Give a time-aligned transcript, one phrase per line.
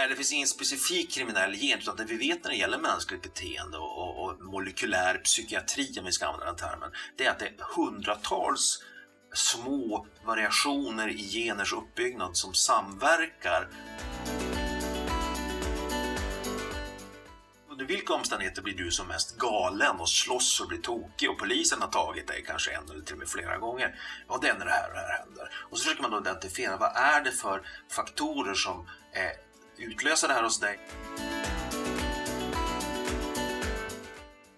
[0.00, 3.22] Nej, det finns ingen specifik kriminell gen utan det vi vet när det gäller mänskligt
[3.22, 7.38] beteende och, och, och molekylär psykiatri, om vi ska använda den termen, det är att
[7.38, 8.82] det är hundratals
[9.34, 13.68] små variationer i geners uppbyggnad som samverkar.
[17.70, 21.82] Under vilka omständigheter blir du som mest galen och slåss och blir tokig och polisen
[21.82, 23.94] har tagit dig kanske en eller till och med flera gånger?
[24.28, 25.50] Ja, det är när det här och det här händer.
[25.70, 29.49] Och så försöker man då identifiera vad är det för faktorer som eh,
[29.80, 30.78] utlöser det här hos dig.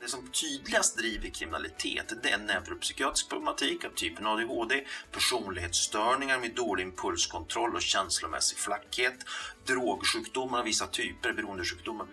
[0.00, 6.84] Det som tydligast driver kriminalitet det är neuropsykiatrisk problematik av typen ADHD, personlighetsstörningar med dålig
[6.84, 9.24] impulskontroll och känslomässig flackhet,
[9.66, 12.06] drogsjukdomar av vissa typer, beroendesjukdomar.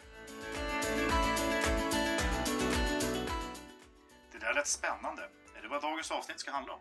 [4.31, 5.21] Det där lät spännande.
[5.57, 6.79] Är det vad dagens avsnitt ska handla om?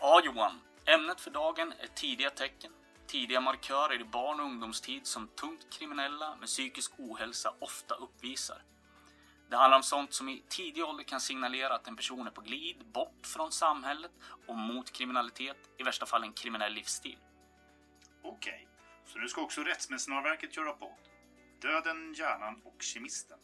[0.00, 0.60] Ja, Johan.
[0.84, 2.70] Ämnet för dagen är tidiga tecken.
[3.08, 8.62] Tidiga markörer i barn och ungdomstid som tungt kriminella med psykisk ohälsa ofta uppvisar.
[9.50, 12.40] Det handlar om sånt som i tidig ålder kan signalera att en person är på
[12.40, 14.10] glid bort från samhället
[14.46, 17.18] och mot kriminalitet, i värsta fall en kriminell livsstil.
[18.22, 18.68] Okej,
[19.06, 21.08] så nu ska också Rättsmedicinalverket göra podd.
[21.62, 23.38] Döden, hjärnan och kemisten.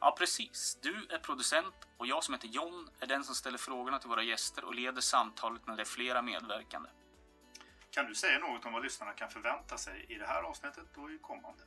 [0.00, 0.78] Ja, precis.
[0.82, 4.22] Du är producent och jag som heter John är den som ställer frågorna till våra
[4.22, 6.88] gäster och leder samtalet när det är flera medverkande.
[7.90, 11.10] Kan du säga något om vad lyssnarna kan förvänta sig i det här avsnittet och
[11.10, 11.62] i kommande?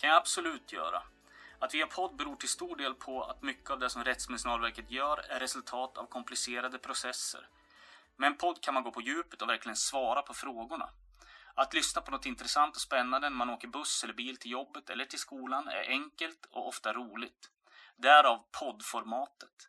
[0.00, 1.02] kan jag absolut göra.
[1.58, 4.90] Att vi har podd beror till stor del på att mycket av det som Rättsmedicinalverket
[4.90, 7.48] gör är resultat av komplicerade processer.
[8.16, 10.90] Med en podd kan man gå på djupet och verkligen svara på frågorna.
[11.54, 14.90] Att lyssna på något intressant och spännande när man åker buss eller bil till jobbet
[14.90, 17.50] eller till skolan är enkelt och ofta roligt.
[17.96, 19.68] Därav poddformatet.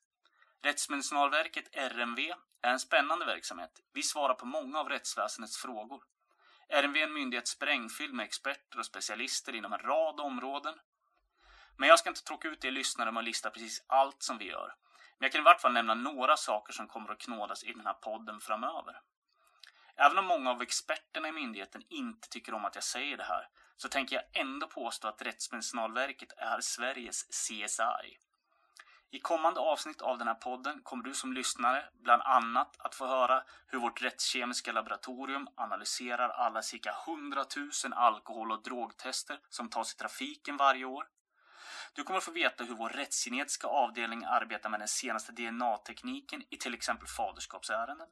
[0.61, 3.71] Rättsmedicinalverket, RMV, är en spännande verksamhet.
[3.93, 6.03] Vi svarar på många av rättsväsendets frågor.
[6.69, 10.73] RMV är en myndighet sprängfylld med experter och specialister inom en rad områden.
[11.77, 14.45] Men jag ska inte tråka ut er lyssnare med att lista precis allt som vi
[14.45, 14.75] gör.
[15.17, 17.85] Men jag kan i vart fall nämna några saker som kommer att knådas i den
[17.85, 19.01] här podden framöver.
[19.95, 23.47] Även om många av experterna i myndigheten inte tycker om att jag säger det här,
[23.77, 28.17] så tänker jag ändå påstå att Rättsmedicinalverket är Sveriges CSI.
[29.13, 33.07] I kommande avsnitt av den här podden kommer du som lyssnare bland annat att få
[33.07, 39.93] höra hur vårt rättskemiska laboratorium analyserar alla cirka 100 000 alkohol och drogtester som tas
[39.93, 41.07] i trafiken varje år.
[41.93, 46.73] Du kommer få veta hur vår rättsgenetiska avdelning arbetar med den senaste DNA-tekniken i till
[46.73, 48.07] exempel faderskapsärenden.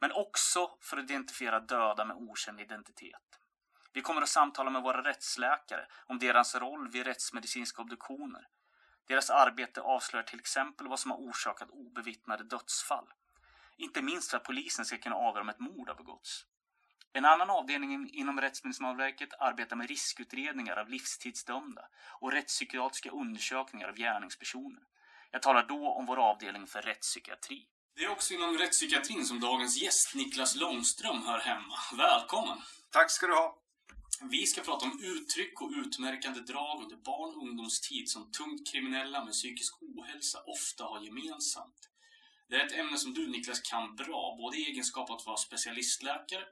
[0.00, 3.38] Men också för att identifiera döda med okänd identitet.
[3.92, 8.48] Vi kommer att samtala med våra rättsläkare om deras roll vid rättsmedicinska obduktioner.
[9.08, 13.06] Deras arbete avslöjar till exempel vad som har orsakat obevittnade dödsfall.
[13.76, 16.44] Inte minst för att polisen ska kunna avgöra om ett mord har begåtts.
[17.12, 21.88] En annan avdelning inom Rättsmedicinalverket arbetar med riskutredningar av livstidsdömda
[22.20, 24.82] och rättspsykiatriska undersökningar av gärningspersoner.
[25.30, 27.66] Jag talar då om vår avdelning för rättspsykiatri.
[27.96, 31.74] Det är också inom rättspsykiatrin som dagens gäst Niklas Långström hör hemma.
[31.96, 32.58] Välkommen!
[32.90, 33.58] Tack ska du ha!
[34.20, 39.24] Vi ska prata om uttryck och utmärkande drag under barn och ungdomstid som tungt kriminella
[39.24, 41.88] med psykisk ohälsa ofta har gemensamt.
[42.48, 45.36] Det är ett ämne som du Niklas kan bra, både i egenskap av att vara
[45.36, 46.44] specialistläkare,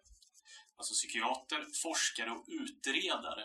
[0.76, 3.44] alltså psykiater, forskare och utredare.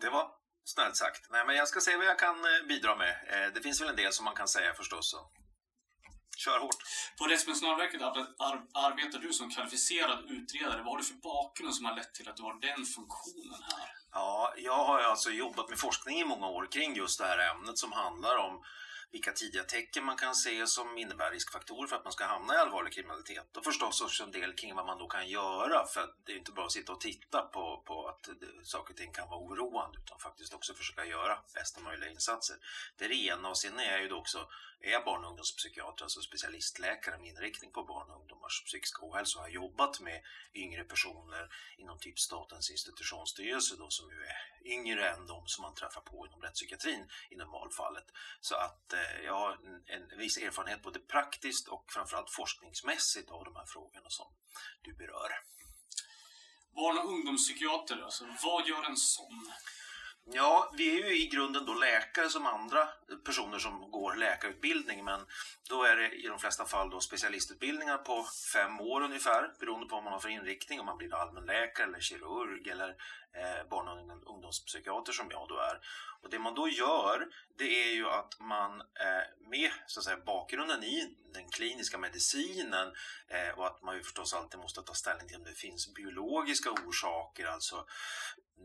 [0.00, 0.30] Det var
[0.64, 1.30] snällt sagt.
[1.30, 3.10] Nej, men jag ska se vad jag kan eh, bidra med.
[3.10, 5.16] Eh, det finns väl en del som man kan säga förstås.
[6.36, 6.76] Kör hårt.
[7.18, 10.76] På Rättsmedicinalverket ar- ar- arbetar du som kvalificerad utredare.
[10.82, 13.88] Vad har du för bakgrund som har lett till att du har den funktionen här?
[14.12, 17.78] Ja, jag har alltså jobbat med forskning i många år kring just det här ämnet
[17.78, 18.62] som handlar om
[19.12, 22.56] vilka tidiga tecken man kan se som innebär riskfaktorer för att man ska hamna i
[22.56, 23.56] allvarlig kriminalitet.
[23.56, 26.52] Och förstås också en del kring vad man då kan göra för det är inte
[26.52, 29.98] bara att sitta och titta på, på att det, saker och ting kan vara oroande
[29.98, 32.56] utan faktiskt också försöka göra bästa möjliga insatser.
[32.96, 34.48] Det är det ena och sen är jag ju då också
[34.80, 39.38] är jag barn och ungdomspsykiater, alltså specialistläkare med inriktning på barn och ungdomars psykiska ohälsa
[39.38, 40.22] och har jobbat med
[40.54, 45.74] yngre personer inom typ Statens institutionsstyrelse då som ju är yngre än de som man
[45.74, 48.04] träffar på inom rättspsykiatrin i normalfallet.
[48.40, 49.52] Så att Eh, jag har
[49.86, 54.26] en, en viss erfarenhet både praktiskt och framförallt forskningsmässigt av de här frågorna som
[54.82, 55.30] du berör.
[56.74, 58.24] Barn och ungdomspsykiater, alltså.
[58.42, 59.52] Vad gör en sån?
[60.32, 62.88] Ja, vi är ju i grunden då läkare som andra
[63.24, 65.20] personer som går läkarutbildning men
[65.68, 69.94] då är det i de flesta fall då specialistutbildningar på fem år ungefär beroende på
[69.94, 72.88] vad man har för inriktning, om man blir allmänläkare eller kirurg eller
[73.32, 75.80] eh, barn och ungdomspsykiater som jag då är.
[76.22, 77.28] Och det man då gör
[77.58, 82.92] det är ju att man eh, med så att säga, bakgrunden i den kliniska medicinen
[83.28, 86.70] eh, och att man ju förstås alltid måste ta ställning till om det finns biologiska
[86.70, 87.86] orsaker, alltså,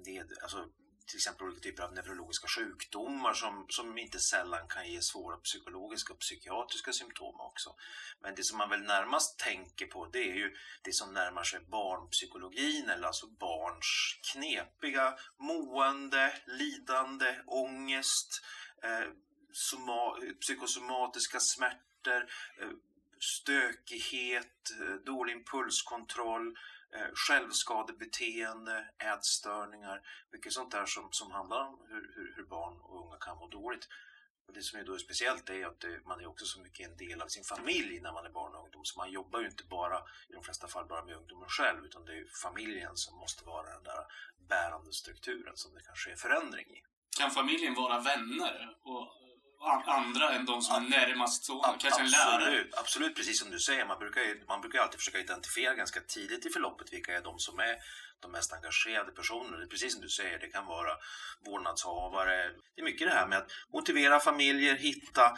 [0.05, 0.65] ned, alltså
[1.05, 6.13] till exempel olika typer av neurologiska sjukdomar som, som inte sällan kan ge svåra psykologiska
[6.13, 7.75] och psykiatriska symptom också.
[8.21, 11.59] Men det som man väl närmast tänker på det är ju det som närmar sig
[11.59, 18.41] barnpsykologin eller alltså barns knepiga mående, lidande, ångest,
[18.83, 19.07] eh,
[19.51, 22.29] soma, psykosomatiska smärtor,
[22.61, 22.69] eh,
[23.21, 26.53] stökighet, eh, dålig impulskontroll, eh,
[26.95, 30.01] Eh, självskadebeteende, ätstörningar,
[30.31, 33.47] mycket sånt där som, som handlar om hur, hur, hur barn och unga kan må
[33.47, 33.87] dåligt.
[34.47, 36.97] Och det som är då speciellt är att det, man är också så mycket en
[36.97, 38.85] del av sin familj när man är barn och ungdom.
[38.85, 39.97] Så man jobbar ju inte bara,
[40.29, 43.73] i de flesta fall, bara med ungdomen själv utan det är familjen som måste vara
[43.73, 44.05] den där
[44.49, 46.83] bärande strukturen som det kan ske förändring i.
[47.17, 49.13] Kan familjen vara vänner och
[49.85, 51.59] andra än de som är närmast så?
[51.59, 52.65] Kanske en lärare?
[52.77, 53.85] Absolut, precis som du säger.
[53.85, 57.39] Man brukar, ju, man brukar alltid försöka identifiera ganska tidigt i förloppet vilka är de
[57.39, 57.75] som är
[58.21, 59.67] de mest engagerade personerna.
[59.67, 60.93] Precis som du säger, det kan vara
[61.45, 62.37] vårdnadshavare.
[62.75, 65.37] Det är mycket det här med att motivera familjer, hitta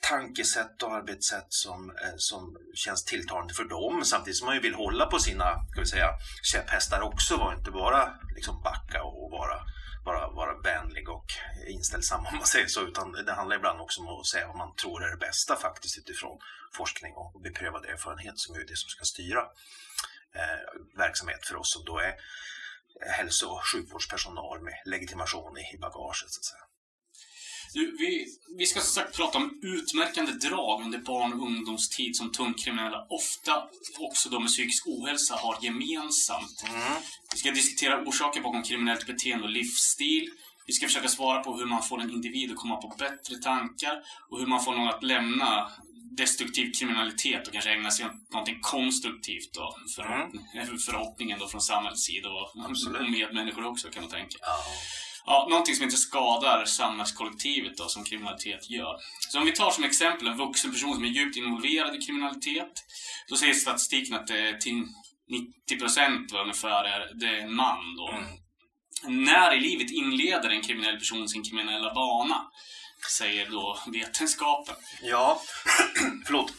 [0.00, 4.74] tankesätt och arbetssätt som, eh, som känns tilltalande för dem samtidigt som man ju vill
[4.74, 6.10] hålla på sina ska vi säga,
[6.42, 9.56] käpphästar också och inte bara liksom backa och vara
[10.04, 11.26] bara vara vänlig och
[11.66, 14.74] inställsam om man säger så, utan det handlar ibland också om att säga vad man
[14.74, 16.38] tror är det bästa faktiskt utifrån
[16.72, 19.40] forskning och beprövad erfarenhet som är det som ska styra
[20.34, 20.60] eh,
[20.96, 22.14] verksamhet för oss som då är
[23.00, 26.30] hälso och sjukvårdspersonal med legitimation i bagaget.
[26.30, 26.67] Så att säga.
[27.74, 28.26] Du, vi,
[28.58, 33.68] vi ska som sagt prata om utmärkande drag under barn och ungdomstid som tungkriminella ofta
[33.98, 36.64] också de med psykisk ohälsa har gemensamt.
[36.68, 36.92] Mm.
[37.32, 40.30] Vi ska diskutera orsaker bakom kriminellt beteende och livsstil.
[40.66, 44.02] Vi ska försöka svara på hur man får en individ att komma på bättre tankar
[44.30, 45.70] och hur man får någon att lämna
[46.16, 49.76] destruktiv kriminalitet och kanske ägna sig åt någonting konstruktivt då.
[49.96, 50.78] Förhopp mm.
[50.86, 54.36] Förhoppningen då från samhällets sida och, och medmänniskor också kan man tänka.
[54.40, 54.64] Ja.
[55.30, 58.96] Ja, någonting som inte skadar samhällskollektivet då, som kriminalitet gör.
[59.30, 62.72] Så om vi tar som exempel en vuxen person som är djupt involverad i kriminalitet.
[63.28, 64.86] Så säger statistiken att det är till
[65.70, 68.08] 90% ungefär är, det är en man då.
[68.08, 69.24] Mm.
[69.24, 72.50] När i livet inleder en kriminell person sin kriminella bana?
[73.18, 74.74] Säger då vetenskapen.
[75.02, 75.40] Ja,
[76.26, 76.52] förlåt.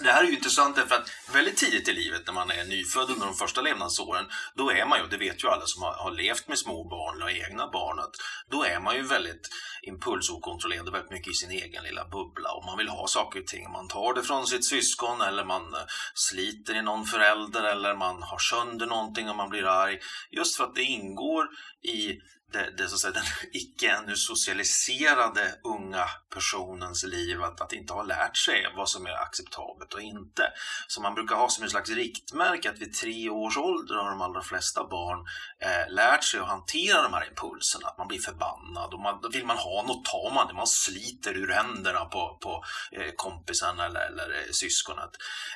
[0.00, 3.10] Det här är ju intressant därför att väldigt tidigt i livet när man är nyfödd
[3.10, 6.10] under de första levnadsåren då är man ju, det vet ju alla som har, har
[6.10, 8.14] levt med små barn eller egna barn, att
[8.50, 9.48] då är man ju väldigt
[9.82, 13.70] impulsokontrollerad väldigt mycket i sin egen lilla bubbla och man vill ha saker och ting.
[13.70, 15.80] Man tar det från sitt syskon eller man eh,
[16.14, 19.98] sliter i någon förälder eller man har sönder någonting och man blir arg.
[20.30, 21.44] Just för att det ingår
[21.82, 22.18] i
[22.52, 27.92] det, det, så att säga, den icke ännu socialiserade unga personens liv att, att inte
[27.92, 30.42] ha lärt sig vad som är acceptabelt och inte.
[30.86, 34.22] Så man brukar ha som en slags riktmärke att vid tre års ålder har de
[34.22, 35.18] allra flesta barn
[35.58, 37.88] eh, lärt sig att hantera de här impulserna.
[37.88, 40.54] Att man blir förbannad och man, då vill man ha något tar man det.
[40.54, 45.10] Man sliter ur händerna på, på eh, kompisen eller, eller eh, syskonet.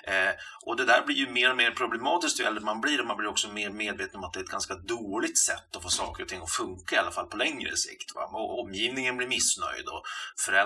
[0.04, 0.32] Eh,
[0.66, 3.16] och det där blir ju mer och mer problematiskt ju äldre man blir och man
[3.16, 6.22] blir också mer medveten om att det är ett ganska dåligt sätt att få saker
[6.22, 8.14] och ting att funka i alla fall på längre sikt.
[8.14, 8.24] Va?
[8.32, 10.02] Och omgivningen blir missnöjd och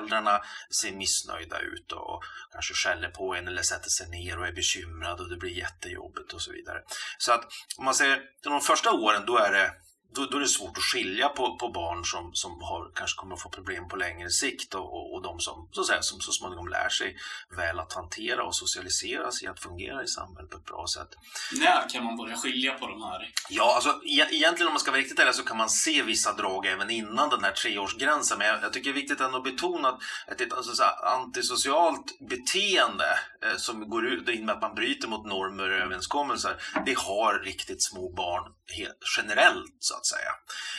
[0.09, 0.41] föräldrarna
[0.71, 2.23] ser missnöjda ut och
[2.53, 6.33] kanske skäller på en eller sätter sig ner och är bekymrad och det blir jättejobbigt
[6.33, 6.83] och så vidare.
[7.19, 7.45] Så att
[7.79, 9.73] om man ser de första åren då är det
[10.15, 13.35] då, då, är det svårt att skilja på, på barn som, som har, kanske kommer
[13.35, 16.33] att få problem på längre sikt och, och, och de som så, säga, som så
[16.33, 17.17] småningom lär sig
[17.57, 21.09] väl att hantera och socialisera sig att fungera i samhället på ett bra sätt.
[21.53, 23.31] När kan man börja skilja på de här?
[23.49, 26.33] Ja, alltså e egentligen om man ska vara riktigt ärlig så kan man se vissa
[26.33, 28.39] drag även innan den här treårsgränsen.
[28.39, 29.89] Men jag, jag tycker det är viktigt ändå att betona
[30.27, 35.27] att ett alltså, antisocialt beteende eh, som går ut in med att man bryter mot
[35.27, 36.57] normer och överenskommelser,
[36.87, 40.31] det har riktigt små barn helt, generellt så att säga.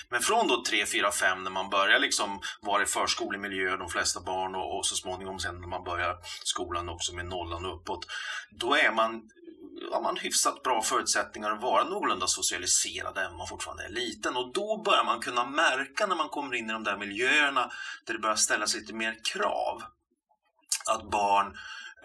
[0.10, 4.20] Men från då 3, 4, 5 när man börjar liksom vara i förskolemiljö, de flesta
[4.22, 8.08] barn och, och så småningom sen när man börjar skolan också med nollan och uppåt,
[8.52, 9.30] då är man
[9.92, 14.38] har man hyfsat bra förutsättningar att vara någorlunda socialiserad även om man fortfarande är liten.
[14.38, 17.72] Och då börjar man kunna märka när man kommer in i de där miljöerna
[18.06, 19.84] där det börjar ställas lite mer krav.
[20.90, 21.58] Att barn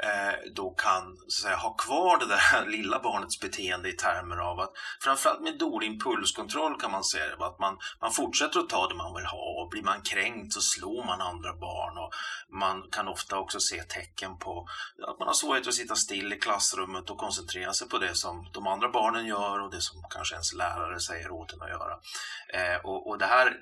[0.03, 4.61] Eh, då kan så säga, ha kvar det där lilla barnets beteende i termer av
[4.61, 8.95] att framförallt med dålig impulskontroll kan man säga att man, man fortsätter att ta det
[8.95, 12.11] man vill ha och blir man kränkt så slår man andra barn och
[12.59, 14.69] man kan ofta också se tecken på
[15.09, 18.49] att man har svårighet att sitta still i klassrummet och koncentrera sig på det som
[18.53, 21.95] de andra barnen gör och det som kanske ens lärare säger åt en att göra.
[22.53, 23.57] Eh, och, och det här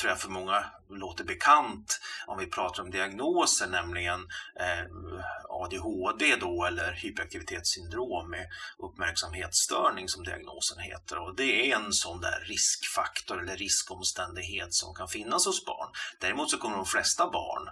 [0.00, 4.20] tror jag för många låter bekant om vi pratar om diagnoser, nämligen
[4.60, 4.86] eh,
[5.48, 11.18] ADHD då eller hyperaktivitetssyndrom med uppmärksamhetsstörning som diagnosen heter.
[11.18, 15.88] Och det är en sån där riskfaktor eller riskomständighet som kan finnas hos barn.
[16.20, 17.68] Däremot så kommer de flesta barn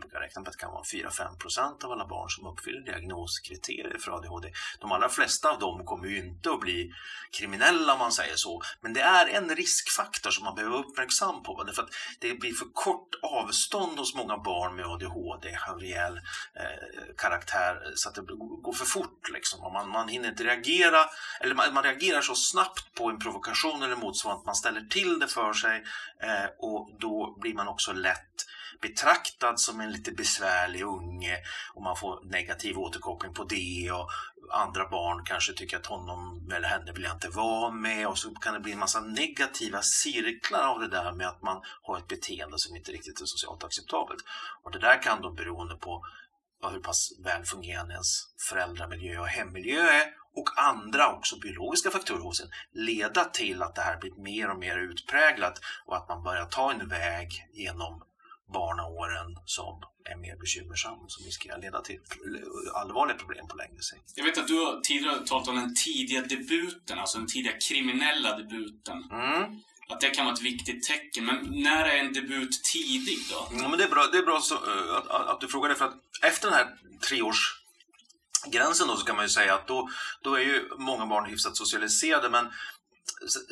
[0.00, 3.98] brukar räkna med att det kan vara 4-5 procent av alla barn som uppfyller diagnoskriterier
[3.98, 4.52] för ADHD.
[4.80, 6.92] De allra flesta av dem kommer ju inte att bli
[7.30, 8.62] kriminella om man säger så.
[8.80, 11.62] Men det är en riskfaktor som man behöver vara uppmärksam på.
[11.62, 16.16] Därför att det blir för kort avstånd hos många barn med ADHD av rejäl
[16.54, 18.22] eh, karaktär eh, så att det
[18.62, 19.30] går för fort.
[19.32, 19.72] Liksom.
[19.72, 21.04] Man, man hinner inte reagera,
[21.40, 25.18] eller man, man, reagerar så snabbt på en provokation eller motsvarande att man ställer till
[25.18, 25.84] det för sig
[26.22, 28.46] eh, och då blir man också lätt
[28.88, 31.38] betraktad som en lite besvärlig unge
[31.74, 34.10] och man får negativ återkoppling på det och
[34.52, 38.34] andra barn kanske tycker att honom eller henne vill jag inte vara med och så
[38.34, 42.08] kan det bli en massa negativa cirklar av det där med att man har ett
[42.08, 44.20] beteende som inte riktigt är socialt acceptabelt.
[44.62, 46.04] Och det där kan då beroende på
[46.72, 48.08] hur pass väl fungerande ens
[48.48, 53.82] föräldramiljö och hemmiljö är och andra också biologiska faktorer hos en leda till att det
[53.82, 58.02] här blir mer och mer utpräglat och att man börjar ta en väg genom
[58.52, 62.00] barnaåren som är mer bekymmersam som riskerar leda till
[62.74, 64.12] allvarliga problem på längre sikt.
[64.14, 68.38] Jag vet att du har tidigare talat om den tidiga debuten, alltså den tidiga kriminella
[68.38, 69.10] debuten.
[69.10, 69.60] Mm.
[69.88, 71.24] Att det kan vara ett viktigt tecken.
[71.24, 73.48] Men när är en debut tidig då?
[73.60, 75.74] Ja, men det är bra, det är bra så, uh, att, att, du frågar det
[75.74, 76.68] för att efter den här
[77.08, 79.88] treårsgränsen då så kan man ju säga att då,
[80.22, 82.46] då är ju många barn hyfsat socialiserade men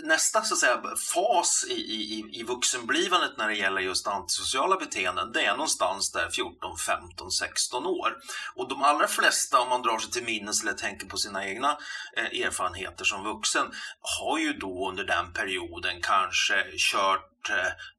[0.04, 0.82] nästa så att säga,
[1.14, 6.30] fas i, i, i vuxenblivandet när det gäller just antisociala beteenden det är någonstans där
[6.30, 8.16] 14, 15, 16 år.
[8.54, 11.78] Och de allra flesta, om man drar sig till minnes eller tänker på sina egna
[12.16, 13.66] eh, erfarenheter som vuxen,
[14.00, 17.31] har ju då under den perioden kanske kört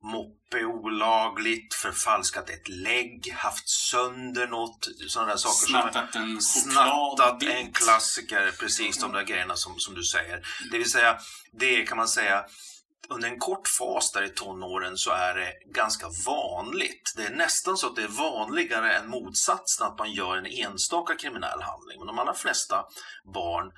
[0.01, 5.67] moppe olagligt, förfalskat ett lägg, haft sönder något, sådana där saker.
[5.67, 10.47] Snattat en Snattat en klassiker, precis de där grejerna som, som du säger.
[10.71, 11.17] Det vill säga,
[11.51, 12.45] det kan man säga
[13.09, 17.13] under en kort fas där i tonåren så är det ganska vanligt.
[17.15, 21.15] Det är nästan så att det är vanligare än motsatsen att man gör en enstaka
[21.15, 21.99] kriminell handling.
[21.99, 22.85] Men de allra flesta
[23.33, 23.71] barn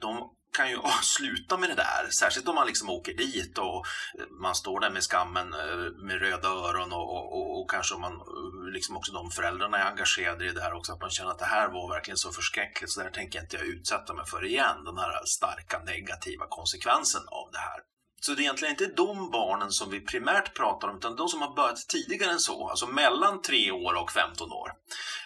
[0.00, 3.86] de kan ju sluta med det där, särskilt om man liksom åker dit och
[4.18, 8.00] eh, man står där med skammen eh, med röda öron och, och, och kanske om
[8.00, 11.30] man eh, liksom också de föräldrarna är engagerade i det här också, att man känner
[11.30, 14.26] att det här var verkligen så förskräckligt så där tänker jag inte jag utsätta mig
[14.26, 17.80] för igen, den här starka negativa konsekvensen av det här.
[18.24, 21.42] Så det är egentligen inte de barnen som vi primärt pratar om utan de som
[21.42, 24.72] har börjat tidigare än så, alltså mellan 3 år och 15 år.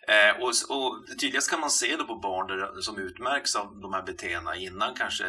[0.08, 3.92] Eh, och, och tydligast kan man se det på barn där, som utmärks av de
[3.92, 5.24] här beteendena innan kanske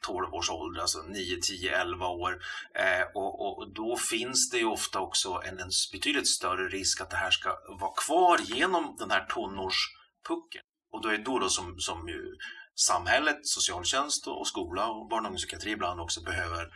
[0.00, 2.42] 12 års ålder, alltså 9, 10, 11 år.
[2.74, 7.10] Eh, och, och, då finns det ju ofta också en, en betydligt större risk att
[7.10, 7.50] det här ska
[7.80, 10.62] vara kvar genom den här tonårspucken.
[10.92, 12.36] Och då är det då, då som, som ju
[12.74, 16.68] samhället, socialtjänst och skola och barn och ungdomspsykiatri ibland också behöver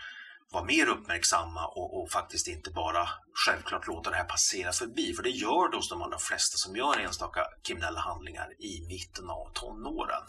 [0.53, 3.09] vara mer uppmärksamma och, och, faktiskt inte bara
[3.47, 5.15] självklart låta det här passera förbi.
[5.15, 9.31] För det gör det hos de allra flesta som gör enstaka kriminella handlingar i mitten
[9.31, 10.23] av tonåren.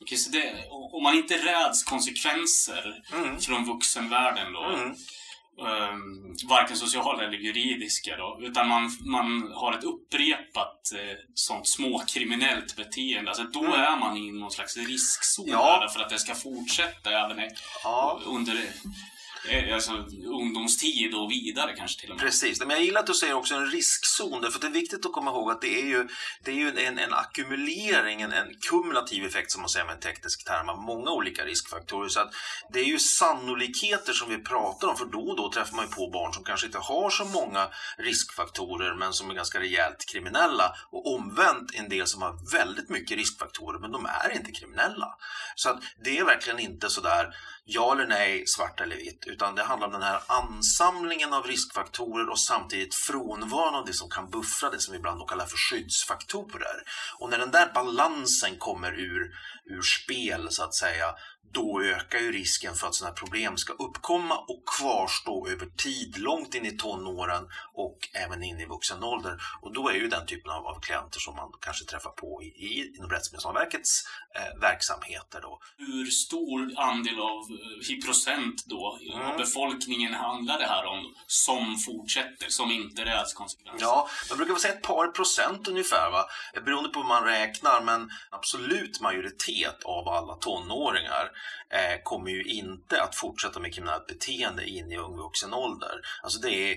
[0.00, 3.40] Okej, så det, om man inte räds konsekvenser mm.
[3.40, 4.94] från vuxenvärlden då, mm.
[5.58, 12.76] Um, varken sociala eller juridiska då, utan man, man har ett upprepat eh, sånt småkriminellt
[12.76, 13.30] beteende.
[13.30, 13.80] Alltså då mm.
[13.80, 15.88] är man i någon slags riskzon ja.
[15.92, 17.50] för att det ska fortsätta även
[17.84, 18.20] ja.
[18.24, 18.54] under
[19.48, 19.92] Eh, alltså,
[20.26, 22.24] ungdomstid och vidare kanske till och med.
[22.24, 25.12] Precis, men jag gillar att du säger också en riskzon, för det är viktigt att
[25.12, 26.08] komma ihåg att det är ju,
[26.44, 30.00] det är ju en, en ackumulering, en, en kumulativ effekt som man säger med en
[30.00, 32.08] teknisk term av många olika riskfaktorer.
[32.08, 32.34] Så att
[32.72, 35.90] det är ju sannolikheter som vi pratar om, för då och då träffar man ju
[35.90, 40.74] på barn som kanske inte har så många riskfaktorer men som är ganska rejält kriminella
[40.90, 45.16] och omvänt en del som har väldigt mycket riskfaktorer men de är inte kriminella.
[45.54, 47.34] Så att det är verkligen inte sådär
[47.64, 52.28] ja eller nej, svart eller vitt, utan det handlar om den här ansamlingen av riskfaktorer
[52.30, 56.82] och samtidigt frånvaron av det som kan buffra det som vi ibland kallar för skyddsfaktorer.
[57.18, 59.30] Och när den där balansen kommer ur,
[59.66, 61.14] ur spel så att säga,
[61.54, 66.18] då ökar ju risken för att sådana här problem ska uppkomma och kvarstå över tid,
[66.18, 69.40] långt in i tonåren och även in i vuxen ålder.
[69.60, 72.46] Och då är ju den typen av, av klienter som man kanske träffar på i,
[72.46, 74.04] i, inom Rättsmedicinalverkets
[74.34, 75.40] eh, verksamheter.
[75.42, 75.60] Då.
[75.76, 79.26] Hur stor andel av, eh, i procent då, mm.
[79.26, 83.86] av befolkningen handlar det här om som fortsätter, som inte räds konsekvenser?
[83.86, 86.24] Ja, man brukar väl säga ett par procent ungefär, va?
[86.64, 89.53] beroende på hur man räknar, men absolut majoritet
[89.84, 91.30] av alla tonåringar
[91.70, 96.00] eh, kommer ju inte att fortsätta med kriminellt beteende in i ung vuxen ålder.
[96.22, 96.76] Alltså det är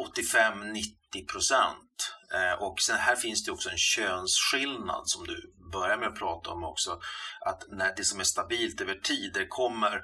[0.00, 2.14] 85-90 procent.
[2.34, 6.50] Eh, och sen här finns det också en könsskillnad som du börjar med att prata
[6.50, 7.00] om också.
[7.40, 10.02] Att när det som är stabilt över tid, det kommer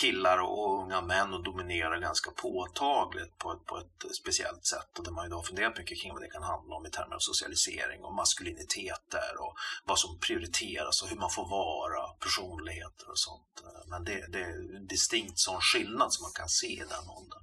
[0.00, 5.04] killar och unga män och dominerar ganska påtagligt på ett, på ett speciellt sätt och
[5.04, 8.04] där man då funderat mycket kring vad det kan handla om i termer av socialisering
[8.04, 13.62] och maskuliniteter och vad som prioriteras och hur man får vara, personligheter och sånt.
[13.86, 17.42] Men det, det är en distinkt sån skillnad som man kan se i den åldern.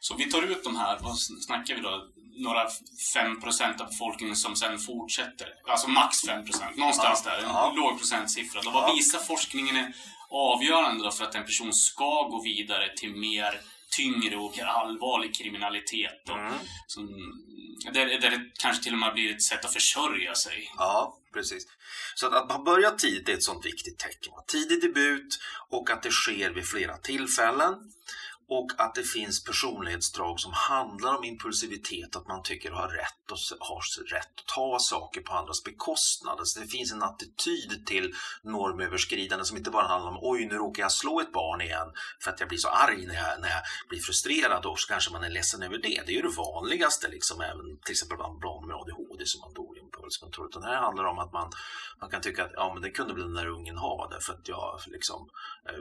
[0.00, 2.08] Så vi tar ut de här, vad snackar vi då?
[2.36, 2.68] Några
[3.14, 5.48] 5% av befolkningen som sen fortsätter.
[5.68, 7.38] Alltså max 5%, någonstans ja, där.
[7.38, 7.72] En ja.
[7.76, 8.60] låg procentsiffra.
[8.62, 8.94] Då vad ja.
[8.94, 9.94] visar forskningen är
[10.32, 13.60] avgörande för att en person ska gå vidare till mer
[13.96, 16.28] tyngre och allvarlig kriminalitet.
[16.28, 16.52] Och, mm.
[16.86, 17.08] som,
[17.92, 20.72] där, där det kanske till och med blir ett sätt att försörja sig.
[20.76, 21.66] Ja, precis.
[22.14, 24.32] Så att, att man börjar tidigt är ett sånt viktigt tecken.
[24.46, 27.74] Tidig debut och att det sker vid flera tillfällen
[28.48, 33.30] och att det finns personlighetsdrag som handlar om impulsivitet, att man tycker att har rätt
[33.30, 36.38] och har rätt att ta saker på andras bekostnad.
[36.38, 40.82] Alltså det finns en attityd till normöverskridande som inte bara handlar om oj, nu råkar
[40.82, 43.62] jag slå ett barn igen för att jag blir så arg när jag, när jag
[43.88, 46.02] blir frustrerad och så kanske man är ledsen över det.
[46.06, 49.52] Det är ju det vanligaste, liksom, även till exempel bland barn med ADHD som man
[49.54, 50.46] då impulskontroll.
[50.46, 51.50] Utan här handlar det om att man,
[52.00, 54.48] man kan tycka att ja, men det kunde väl den där ungen ha därför att
[54.48, 55.28] jag liksom
[55.68, 55.74] eh,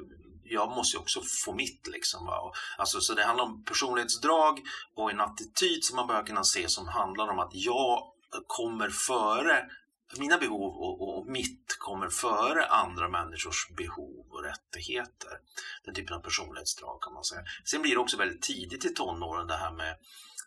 [0.44, 1.88] jag måste ju också få mitt.
[1.88, 2.53] Liksom, va?
[2.77, 4.60] Alltså, så det handlar om personlighetsdrag
[4.96, 8.03] och en attityd som man bör kunna se som handlar om att jag
[8.48, 9.70] kommer före
[10.18, 15.32] mina behov och, och, mitt kommer före andra människors behov och rättigheter.
[15.86, 17.41] Den typen av personlighetsdrag kan man säga.
[17.65, 19.96] Sen blir det också väldigt tidigt i tonåren det här med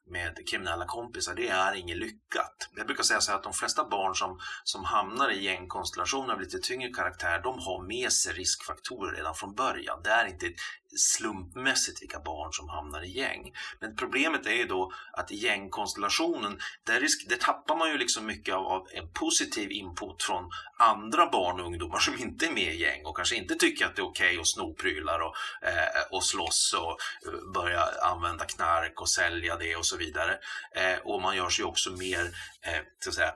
[0.06, 2.68] med kriminella kompisar, det är inget lyckat.
[2.76, 6.40] Jag brukar säga så här att de flesta barn som, som hamnar i gängkonstellationer av
[6.40, 10.00] lite tyngre karaktär, de har med sig riskfaktorer redan från början.
[10.04, 10.52] Det är inte
[10.96, 13.52] slumpmässigt vilka barn som hamnar i gäng.
[13.80, 18.26] Men problemet är ju då att i gängkonstellationen, där, risk, där tappar man ju liksom
[18.26, 22.74] mycket av, av, en positiv input från andra barn och ungdomar som inte är med
[22.74, 25.34] i gäng och kanske inte tycker att det är okej okay att sno prylar och,
[25.68, 30.38] eh, och slåss och eh, börja använda knark och sälja det och så vidare.
[30.74, 32.24] Eh, och man gör sig också mer
[32.62, 33.34] eh, så att säga,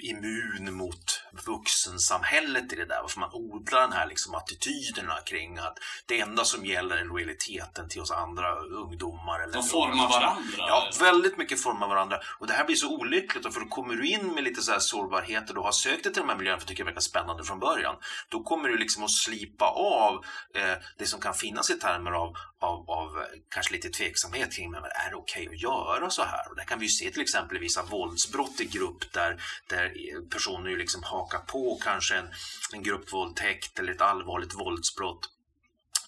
[0.00, 3.08] immun mot vuxensamhället i det där.
[3.08, 8.00] för man odlar den här liksom attityderna kring att det enda som gäller lojaliteten till
[8.00, 9.40] oss andra ungdomar.
[9.40, 10.42] Eller De formar varandra?
[10.58, 12.20] Ja, väldigt mycket formar varandra.
[12.38, 14.78] Och det här blir så olyckligt, för då kommer du in med lite så här
[14.78, 17.44] sårbarheter, du har sökt dig till de här miljöerna för att tycka det verkar spännande
[17.44, 17.96] från början.
[18.28, 22.36] Då kommer du liksom att slipa av eh, det som kan finnas i termer av,
[22.60, 26.22] av, av eh, kanske lite tveksamhet kring, men är det okej okay att göra så
[26.22, 26.50] här?
[26.50, 29.92] Och det kan vi ju se till exempel i vissa våldsbrott i grupp där, där
[30.30, 32.28] personer ju liksom hakar på kanske en,
[32.72, 35.30] en gruppvåldtäkt eller ett allvarligt våldsbrott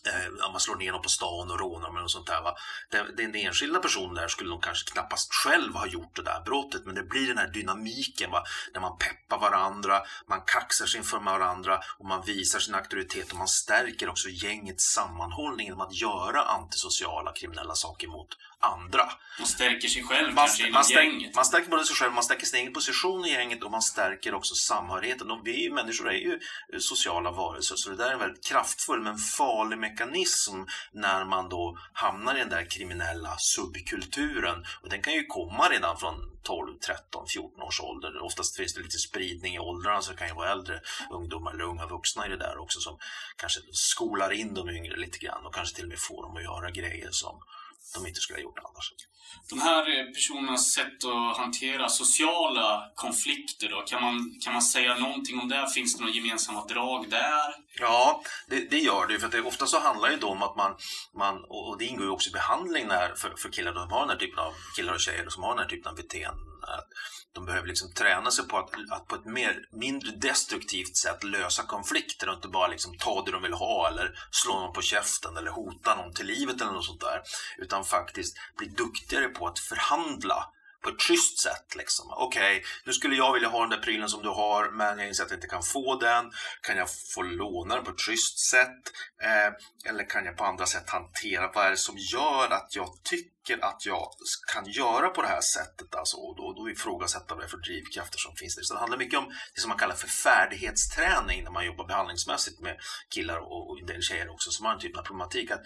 [0.06, 2.42] eh, man slår ner någon på stan och rånar med och sånt där.
[2.42, 2.56] Va?
[2.90, 6.86] Den, den enskilda personen där skulle nog kanske knappast själv ha gjort det där brottet
[6.86, 8.44] men det blir den här dynamiken va?
[8.74, 13.38] när man peppar varandra, man kaxar sig inför varandra och man visar sin auktoritet och
[13.38, 19.04] man stärker också gängets sammanhållning genom att göra antisociala kriminella saker mot andra.
[19.38, 21.34] Man stärker sig själv man, kanske man, stärker, gänget.
[21.34, 24.34] Man stärker både sig själv, man stärker sin egen position i gänget och man stärker
[24.34, 25.30] också samhörigheten.
[25.30, 26.40] Och vi människor är ju
[26.78, 29.95] sociala varelser så det där är en väldigt kraftfull men farlig mekanism
[30.92, 34.64] när man då hamnar i den där kriminella subkulturen.
[34.82, 38.22] Och den kan ju komma redan från 12, 13, 14 års ålder.
[38.22, 40.80] Oftast finns det lite spridning i åldrarna så det kan ju vara äldre
[41.10, 42.98] ungdomar eller unga vuxna i det där också som
[43.36, 46.42] kanske skolar in de yngre lite grann och kanske till och med får dem att
[46.42, 47.42] göra grejer som
[47.94, 48.92] de inte skulle ha gjort annars.
[49.50, 54.98] De här eh, personernas sätt att hantera sociala konflikter då, kan man, kan man säga
[54.98, 55.70] någonting om det?
[55.74, 57.54] Finns det några gemensamma drag där?
[57.80, 59.18] Ja, det, det gör det.
[59.18, 60.76] För att det, ofta så handlar det om att man,
[61.14, 64.10] man och det ingår ju också i behandling när, för, för killar som har den
[64.10, 66.46] här typen av, killar och tjejer som har den här typen av beteenden.
[67.36, 71.62] De behöver liksom träna sig på att, att, på ett mer, mindre destruktivt sätt lösa
[71.62, 75.36] konflikter och inte bara liksom ta det de vill ha eller slå någon på käften
[75.36, 77.22] eller hota någon till livet eller något sånt där.
[77.58, 80.52] Utan faktiskt bli duktigare på att förhandla
[80.86, 81.74] på ett schysst sätt.
[81.74, 82.06] Liksom.
[82.10, 85.08] Okej, okay, nu skulle jag vilja ha den där prylen som du har men jag
[85.08, 86.24] inser att jag inte kan få den.
[86.62, 88.82] Kan jag få låna den på ett schysst sätt?
[89.22, 92.88] Eh, eller kan jag på andra sätt hantera vad är det som gör att jag
[93.04, 94.08] tycker att jag
[94.52, 95.94] kan göra på det här sättet?
[95.94, 98.62] Alltså, och då, då ifrågasätta vad det är för drivkrafter som finns där.
[98.62, 102.60] Så det handlar mycket om det som man kallar för färdighetsträning när man jobbar behandlingsmässigt
[102.60, 102.76] med
[103.14, 105.50] killar och, och en del tjejer också som har den typen av problematik.
[105.50, 105.64] Att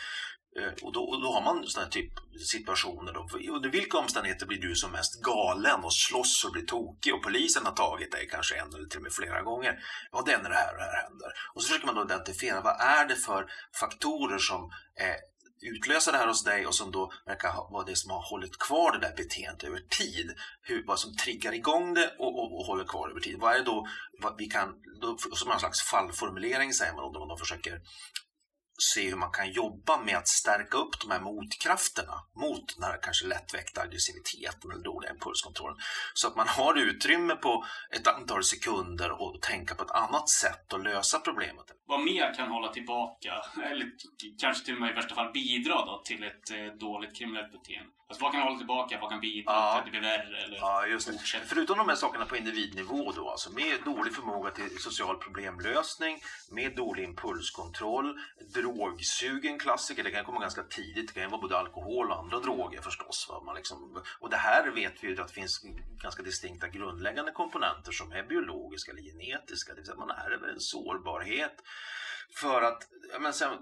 [0.59, 2.13] Eh, och då, och då, har man sådana typ
[2.51, 3.13] situationer.
[3.13, 3.29] Då.
[3.55, 7.67] Under vilka omständigheter blir du som mest galen och slåss och blir tokig och polisen
[7.67, 9.79] har tagit dig kanske en eller till och med flera gånger?
[10.13, 11.33] Ja, det är när det här och det här händer.
[11.55, 13.47] Och så försöker man då identifiera vad är det för
[13.81, 15.17] faktorer som eh,
[15.63, 18.93] utlösa det här hos dig och som då verkar vara det som har hållit kvar
[18.93, 20.35] det där beteendet över tid.
[20.63, 23.37] Hur, vad som triggar igång det och, och, och håller kvar över tid.
[23.41, 23.89] Vad är det då
[24.23, 27.81] vad vi kan, då, som en slags fallformulering säger man då, man då försöker
[28.83, 32.99] se hur man kan jobba med att stärka upp de här motkrafterna mot den här
[33.03, 35.77] kanske lättväckta aggressiviteten eller dåliga impulskontrollen.
[36.15, 37.65] Så att man har utrymme på
[37.97, 41.67] ett antal sekunder och tänka på ett annat sätt att lösa problemet.
[41.87, 43.33] Vad mer kan hålla tillbaka,
[43.71, 43.91] eller
[44.41, 48.00] kanske till och med i värsta fall bidra då, till ett eh, dåligt kriminellt beteende?
[48.11, 49.71] Alltså vad kan hålla tillbaka, vad kan bidra ja.
[49.71, 50.43] till att det blir värre?
[50.45, 51.41] Eller ja, just det.
[51.47, 56.77] Förutom de här sakerna på individnivå då, alltså med dålig förmåga till social problemlösning, med
[56.77, 58.19] dålig impulskontroll,
[58.55, 62.81] drogsugen klassiker, det kan komma ganska tidigt, det kan vara både alkohol och andra droger
[62.81, 63.27] förstås.
[63.29, 63.43] Va?
[63.47, 65.61] Man liksom, och det här vet vi ju att det finns
[66.03, 70.61] ganska distinkta grundläggande komponenter som är biologiska eller genetiska, det vill säga man ärver en
[70.61, 71.63] sårbarhet
[72.35, 72.89] för att
[73.21, 73.53] men sen,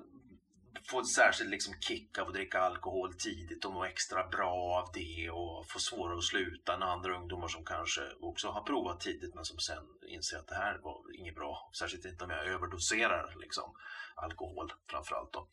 [0.87, 4.91] få en särskild liksom kick av att dricka alkohol tidigt och må extra bra av
[4.95, 9.35] det och få svårare att sluta än andra ungdomar som kanske också har provat tidigt
[9.35, 11.71] men som sen inser att det här var inget bra.
[11.79, 13.75] Särskilt inte om jag överdoserar liksom,
[14.15, 15.33] alkohol framförallt.
[15.33, 15.49] Då.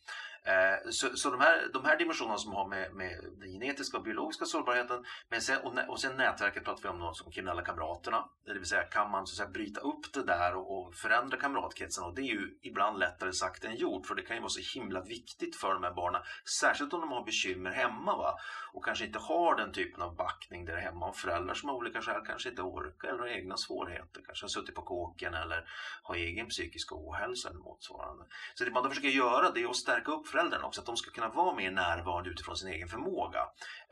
[0.46, 4.02] Eh, så, så de, här, de här dimensionerna som har med, med den genetiska och
[4.02, 8.28] biologiska sårbarheten men sen, och, och sen nätverket pratar vi om de som kriminella kamraterna.
[8.46, 11.36] Det vill säga kan man så att säga, bryta upp det där och, och förändra
[11.36, 14.50] kamratkretsen och det är ju ibland lättare sagt än gjort för det kan ju vara
[14.50, 16.22] så himla viktigt för de här barnen.
[16.60, 18.38] Särskilt om de har bekymmer hemma va?
[18.76, 22.02] och kanske inte har den typen av backning där hemma och föräldrar som av olika
[22.02, 24.22] skäl kanske inte orkar eller har egna svårigheter.
[24.26, 25.55] Kanske har suttit på kåken eller
[26.02, 28.24] har egen psykisk ohälsa eller motsvarande.
[28.54, 30.96] Så det man då försöker göra det är att stärka upp föräldrarna också, att de
[30.96, 33.40] ska kunna vara mer närvarande utifrån sin egen förmåga.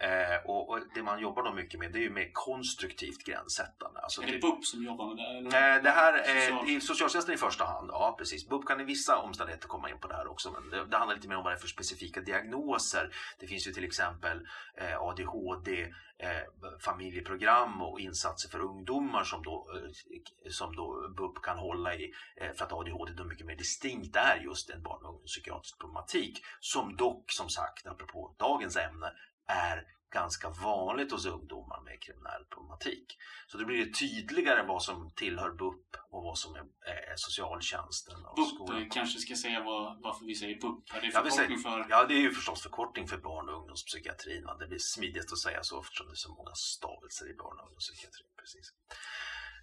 [0.00, 4.00] Eh, och, och, det man jobbar då mycket med det är ju mer konstruktivt gränssättande.
[4.00, 5.59] Alltså är det BUP som jobbar med det?
[5.59, 5.77] Eller?
[5.77, 6.81] Eh, det här är Social...
[6.81, 8.48] socialtjänsten i första hand, ja precis.
[8.48, 11.16] BUP kan i vissa omständigheter komma in på det här också, men det, det handlar
[11.16, 13.11] lite mer om vad det är för specifika diagnoser.
[13.38, 14.46] Det finns ju till exempel
[14.77, 21.42] eh, ADHD, eh, Eh, familjeprogram och insatser för ungdomar som då, eh, som då BUP
[21.42, 25.03] kan hålla i eh, för att ADHD då mycket mer distinkt är just en barn
[25.03, 29.12] och ungdomspsykiatrisk problematik som dock som sagt, apropå dagens ämne,
[29.46, 33.07] är ganska vanligt hos ungdomar med kriminell problematik.
[33.46, 36.64] Så det blir tydligare vad som tillhör BUP och vad som är,
[37.12, 38.24] är socialtjänsten.
[38.24, 38.90] Och BUP skolan.
[38.90, 40.94] kanske ska säga vad, varför vi säger BUP?
[40.94, 41.87] Är det förkortning för?
[41.90, 44.44] Ja, det är ju förstås förkortning för barn och ungdomspsykiatrin.
[44.59, 47.64] Det blir smidigt att säga så eftersom det är så många stavelser i barn och
[47.66, 48.29] ungdomspsykiatrin.
[48.40, 48.66] Precis.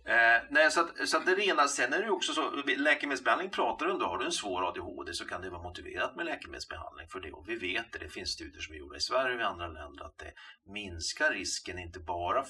[0.05, 3.85] Eh, nej, så att, så att det rena, sen är det också så, läkemedelsbehandling pratar
[3.85, 7.07] du om, då har du en svår ADHD så kan det vara motiverat med läkemedelsbehandling
[7.07, 7.31] för det.
[7.31, 9.67] Och vi vet det, det finns studier som är gjorda i Sverige och i andra
[9.67, 10.33] länder att det
[10.65, 12.45] minskar risken, inte bara,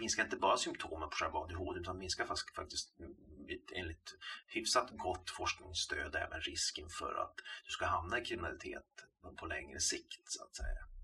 [0.00, 3.14] minskar inte bara symptomen på själva ADHD utan minskar faktiskt mm,
[3.74, 4.14] enligt
[4.46, 8.84] hyfsat gott forskningsstöd även risken för att du ska hamna i kriminalitet
[9.36, 10.95] på längre sikt så att säga.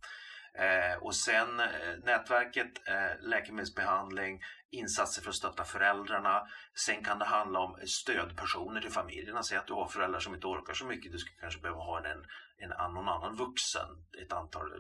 [0.59, 1.67] Eh, och sen eh,
[2.05, 6.43] nätverket, eh, läkemedelsbehandling, insatser för att stötta föräldrarna.
[6.75, 9.43] Sen kan det handla om stödpersoner till familjerna.
[9.43, 11.13] Säg att du har föräldrar som inte orkar så mycket.
[11.13, 12.25] Du skulle kanske behöva ha en,
[12.59, 13.89] en, någon annan vuxen.
[14.23, 14.73] Ett antal,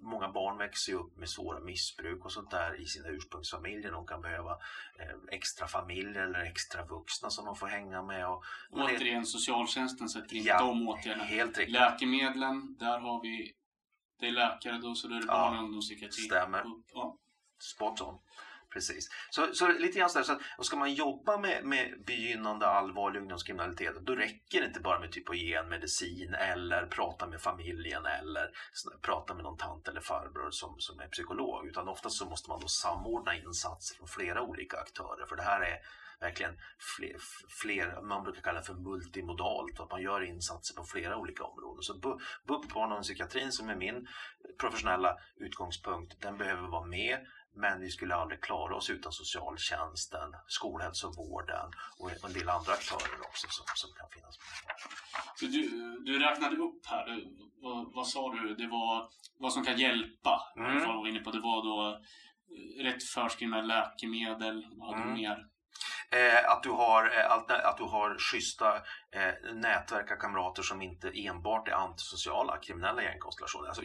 [0.00, 3.92] många barn växer ju upp med svåra missbruk och sånt där i sina ursprungsfamiljer.
[3.92, 4.52] De kan behöva
[4.98, 8.28] eh, extra familjer eller extra vuxna som de får hänga med.
[8.28, 11.24] Och, Återigen, socialtjänsten sätter in ja, de åtgärderna.
[11.24, 11.74] Helt riktigt.
[11.74, 13.54] Läkemedlen, där har vi
[14.20, 16.22] det är läkare då, så då är det barn och ungdomspsykiatri.
[16.22, 16.64] Stämmer.
[16.94, 17.18] Ja.
[17.58, 18.18] Spot on.
[18.74, 19.08] Precis.
[19.30, 23.94] Så, så lite grann så, så att, ska man jobba med, med begynnande allvarlig ungdomskriminalitet
[24.00, 28.06] då räcker det inte bara med typ att ge en medicin eller prata med familjen
[28.06, 28.50] eller
[29.02, 32.60] prata med någon tant eller farbror som, som är psykolog utan oftast så måste man
[32.60, 35.78] då samordna insatser från flera olika aktörer för det här är
[36.24, 36.54] verkligen
[36.96, 37.16] fler,
[37.62, 41.82] fler, man brukar kalla för multimodalt, att man gör insatser på flera olika områden.
[41.82, 41.94] Så
[42.46, 44.08] BUP, barn och psykiatrin som är min
[44.60, 47.18] professionella utgångspunkt, den behöver vara med
[47.56, 53.46] men vi skulle aldrig klara oss utan socialtjänsten, skolhälsovården och en del andra aktörer också
[53.50, 54.38] som, som kan finnas.
[55.36, 55.68] Så du,
[56.04, 59.08] du räknade upp här, du, vad, vad, sa du, det var
[59.38, 60.52] vad som kan hjälpa.
[60.56, 60.88] Mm.
[60.88, 61.30] Var inne på.
[61.30, 62.00] Det var då
[62.82, 65.14] rätt förskrivna läkemedel, vad hade mm.
[65.14, 65.46] mer?
[66.10, 67.32] Eh, att, du har, eh,
[67.68, 68.76] att du har schyssta
[69.10, 73.68] eh, nätverk av kamrater som inte enbart är antisociala, kriminella gängkonstellationer.
[73.68, 73.82] Alltså,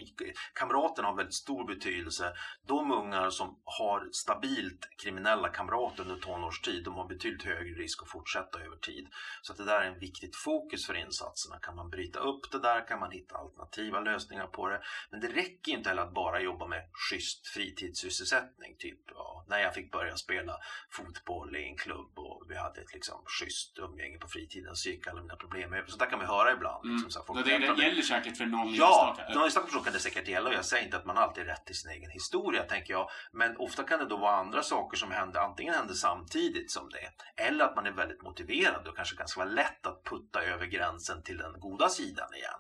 [0.53, 2.33] kamraterna har väldigt stor betydelse.
[2.67, 8.09] De ungar som har stabilt kriminella kamrater under tonårstid, de har betydligt högre risk att
[8.09, 9.07] fortsätta över tid.
[9.41, 11.59] Så att det där är en viktigt fokus för insatserna.
[11.59, 14.81] Kan man bryta upp det där, kan man hitta alternativa lösningar på det.
[15.09, 19.73] Men det räcker inte heller att bara jobba med schysst fritidssysselsättning, typ ja, när jag
[19.73, 20.57] fick börja spela
[20.89, 25.07] fotboll i en klubb och vi hade ett liksom, schysst umgänge på fritiden så gick
[25.07, 25.87] alla mina problem över.
[25.87, 26.85] Så där kan vi höra ibland.
[26.85, 27.03] Mm.
[27.03, 29.99] Liksom, så det, det, det gäller säkert för någon Ja, någon enstaka person kan det
[29.99, 32.63] säkert gälla och jag säger inte att man alltid är rätt i sin egen historia
[32.63, 33.09] tänker jag.
[33.31, 37.09] Men ofta kan det då vara andra saker som händer, antingen händer samtidigt som det
[37.43, 41.37] eller att man är väldigt motiverad och kanske ganska lätt att putta över gränsen till
[41.37, 42.53] den goda sidan igen.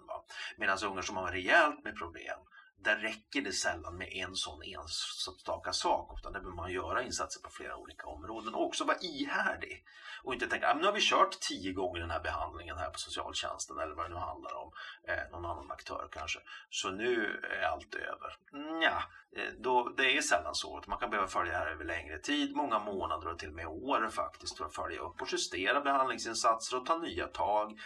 [0.57, 2.39] Medan ungar som har rejält med problem
[2.83, 7.41] där räcker det sällan med en sån enstaka sak utan där behöver man göra insatser
[7.41, 9.85] på flera olika områden och också vara ihärdig.
[10.23, 12.99] Och inte tänka, ah, nu har vi kört tio gånger den här behandlingen här på
[12.99, 14.71] socialtjänsten eller vad det nu handlar om,
[15.07, 16.39] eh, någon annan aktör kanske.
[16.69, 18.37] Så nu är allt över.
[18.51, 19.03] Nja,
[19.35, 20.83] eh, då, det är sällan så.
[20.87, 23.67] Man kan behöva följa det här över längre tid, många månader och till och med
[23.67, 27.79] år faktiskt för att följa upp och justera behandlingsinsatser och ta nya tag.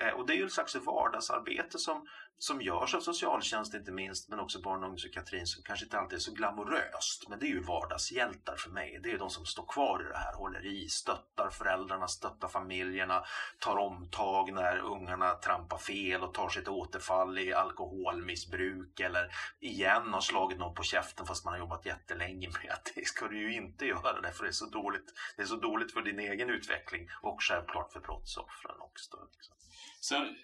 [0.00, 2.06] Eh, och det är ju ett slags vardagsarbete som,
[2.42, 6.16] som görs av socialtjänst inte minst, men också barn och ungdomspsykiatrin som kanske inte alltid
[6.16, 7.28] är så glamoröst.
[7.28, 9.00] Men det är ju vardagshjältar för mig.
[9.02, 12.48] Det är ju de som står kvar i det här, håller i, stöttar föräldrarna, stöttar
[12.48, 13.24] familjerna,
[13.58, 20.20] tar omtag när ungarna trampar fel och tar sitt återfall i alkoholmissbruk eller igen har
[20.20, 23.54] slagit någon på käften fast man har jobbat jättelänge med att det ska du ju
[23.54, 25.14] inte göra därför det är så dåligt.
[25.36, 29.28] Det är så dåligt för din egen utveckling och självklart för brottsoffren också.
[29.32, 29.56] Liksom.
[30.00, 30.36] Sen,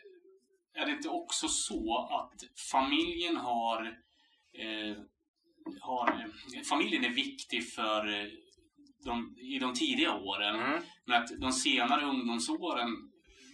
[0.77, 3.87] är det inte också så att familjen har,
[4.59, 4.97] eh,
[5.81, 6.31] har
[6.69, 8.29] familjen är viktig för eh,
[9.07, 10.55] de, i de tidiga åren.
[10.55, 10.83] Mm.
[11.05, 12.89] Men att de senare ungdomsåren,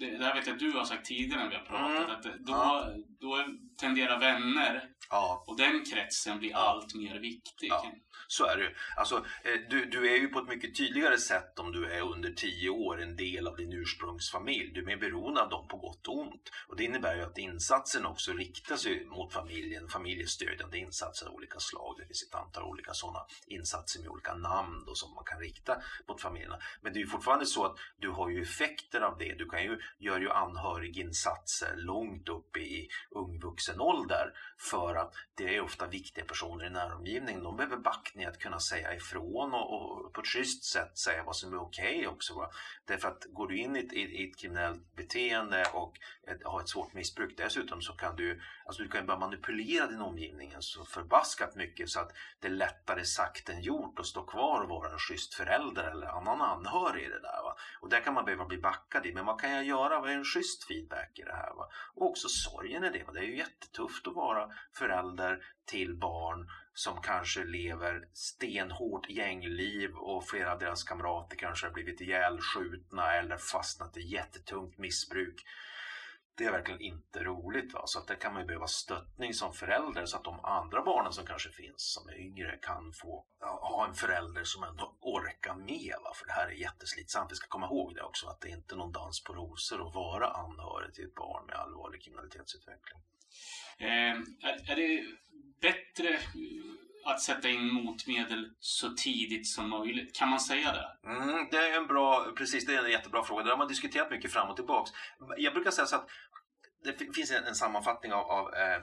[0.01, 2.37] det, det här vet jag att du har sagt tidigare när vi har pratat, mm.
[2.37, 2.95] att då, ja.
[3.21, 3.45] då
[3.81, 5.45] tenderar vänner ja.
[5.47, 7.69] och den kretsen blir allt mer viktig.
[7.69, 7.93] Ja.
[8.33, 11.73] Så är det alltså, eh, du, du är ju på ett mycket tydligare sätt om
[11.73, 14.73] du är under tio år en del av din ursprungsfamilj.
[14.75, 16.51] Du är mer beroende av dem på gott och ont.
[16.69, 21.61] Och det innebär ju att insatsen också riktar sig mot familjen, familjestödjande insatser av olika
[21.61, 21.95] slag.
[21.99, 25.83] Det finns ett antal olika sådana insatser med olika namn då, som man kan rikta
[26.09, 26.59] mot familjerna.
[26.81, 29.35] Men det är ju fortfarande så att du har ju effekter av det.
[29.39, 35.57] Du kan ju, gör ju anhöriginsatser långt upp i ung vuxen ålder för att det
[35.57, 37.43] är ofta viktiga personer i näromgivningen.
[37.43, 41.37] De behöver backning att kunna säga ifrån och, och på ett schysst sätt säga vad
[41.37, 42.35] som är okej okay också.
[42.35, 42.51] Va?
[42.85, 46.69] Därför att går du in i ett, i ett kriminellt beteende och ett, har ett
[46.69, 51.55] svårt missbruk dessutom så kan du, alltså du kan börja manipulera din omgivning så förbaskat
[51.57, 54.99] mycket så att det är lättare sagt än gjort att stå kvar och vara en
[54.99, 57.43] schysst förälder eller annan anhörig i det där.
[57.43, 57.57] Va?
[57.81, 59.15] Och där kan man behöva bli backad i.
[59.15, 60.01] Men vad kan jag göra?
[60.01, 61.55] Vad är en schysst feedback i det här?
[61.55, 61.69] Va?
[61.95, 63.05] Och också sorgen i det.
[63.05, 63.13] Va?
[63.13, 70.29] Det är ju jättetufft att vara förälder till barn som kanske lever stenhårt gängliv och
[70.29, 75.45] flera av deras kamrater kanske har blivit ihjälskjutna eller fastnat i jättetungt missbruk.
[76.35, 77.75] Det är verkligen inte roligt.
[77.75, 77.83] Va?
[77.87, 81.13] Så att där kan man ju behöva stöttning som förälder så att de andra barnen
[81.13, 85.95] som kanske finns som är yngre kan få ha en förälder som ändå orkar med.
[86.05, 86.13] Va?
[86.15, 87.33] För det här är jätteslitsamt.
[87.33, 89.95] Vi ska komma ihåg det också att det är inte någon dans på rosor att
[89.95, 93.01] vara anhörig till ett barn med allvarlig kriminalitetsutveckling.
[93.79, 94.17] Eh,
[94.49, 95.05] är, är det
[95.61, 96.19] bättre
[97.05, 100.17] att sätta in motmedel så tidigt som möjligt?
[100.17, 101.09] Kan man säga det?
[101.11, 103.45] Mm, det är en bra, precis, det är en jättebra fråga.
[103.45, 104.91] Det har man diskuterat mycket fram och tillbaks.
[105.37, 106.09] Jag brukar säga så att
[106.85, 108.83] det finns en, en sammanfattning av, av eh,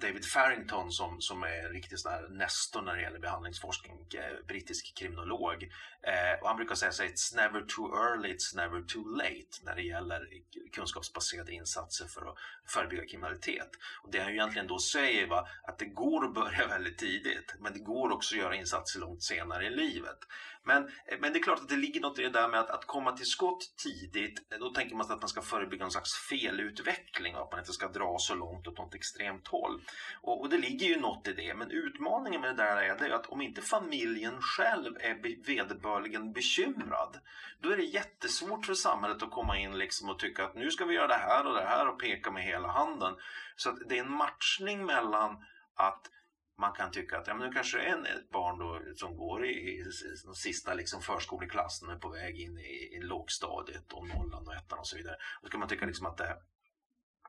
[0.00, 4.46] David Farrington som, som är en riktig sån här nestor när det gäller behandlingsforskning, eh,
[4.46, 5.68] brittisk kriminolog.
[6.02, 9.74] Eh, och han brukar säga så it's never too early, it's never too late när
[9.74, 10.28] det gäller
[10.72, 13.70] kunskapsbaserade insatser för att förebygga kriminalitet.
[14.02, 17.72] Och det han egentligen då säger var att det går att börja väldigt tidigt, men
[17.72, 20.18] det går också att göra insatser långt senare i livet.
[20.64, 22.70] Men, eh, men det är klart att det ligger något i det där med att,
[22.70, 24.52] att komma till skott tidigt.
[24.52, 27.60] Eh, då tänker man sig att man ska förebygga någon slags felutveckling och att man
[27.60, 29.71] inte ska dra så långt åt något extremt håll.
[30.20, 31.54] Och, och det ligger ju något i det.
[31.54, 36.32] Men utmaningen med det där är det att om inte familjen själv är be vederbörligen
[36.32, 37.20] bekymrad
[37.60, 40.84] då är det jättesvårt för samhället att komma in liksom och tycka att nu ska
[40.84, 43.14] vi göra det här och det här och peka med hela handen.
[43.56, 46.10] Så att det är en matchning mellan att
[46.58, 49.46] man kan tycka att ja, men nu kanske det är ett barn då, som går
[49.46, 49.84] i, i, i
[50.24, 54.54] de sista liksom förskoleklassen och är på väg in i, i lågstadiet och nollan och
[54.54, 55.16] ettan och så vidare.
[55.42, 56.36] Då kan man tycka liksom att det,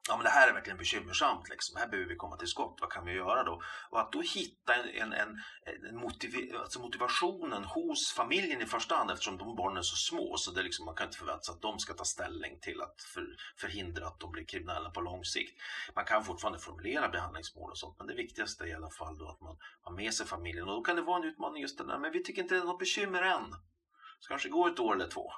[0.07, 1.75] ja men det här är verkligen bekymmersamt, liksom.
[1.75, 3.61] här behöver vi komma till skott, vad kan vi göra då?
[3.89, 8.95] Och att då hitta en, en, en, en motiv, alltså motivationen hos familjen i första
[8.95, 11.53] hand eftersom de barnen är så små så det liksom, man kan inte förvänta sig
[11.53, 13.25] att de ska ta ställning till att för,
[13.57, 15.61] förhindra att de blir kriminella på lång sikt.
[15.95, 19.29] Man kan fortfarande formulera behandlingsmål och sånt men det viktigaste är i alla fall då
[19.29, 21.87] att man har med sig familjen och då kan det vara en utmaning just det
[21.87, 23.45] där, men vi tycker inte det är något bekymmer än.
[24.19, 25.31] Så kanske går ett år eller två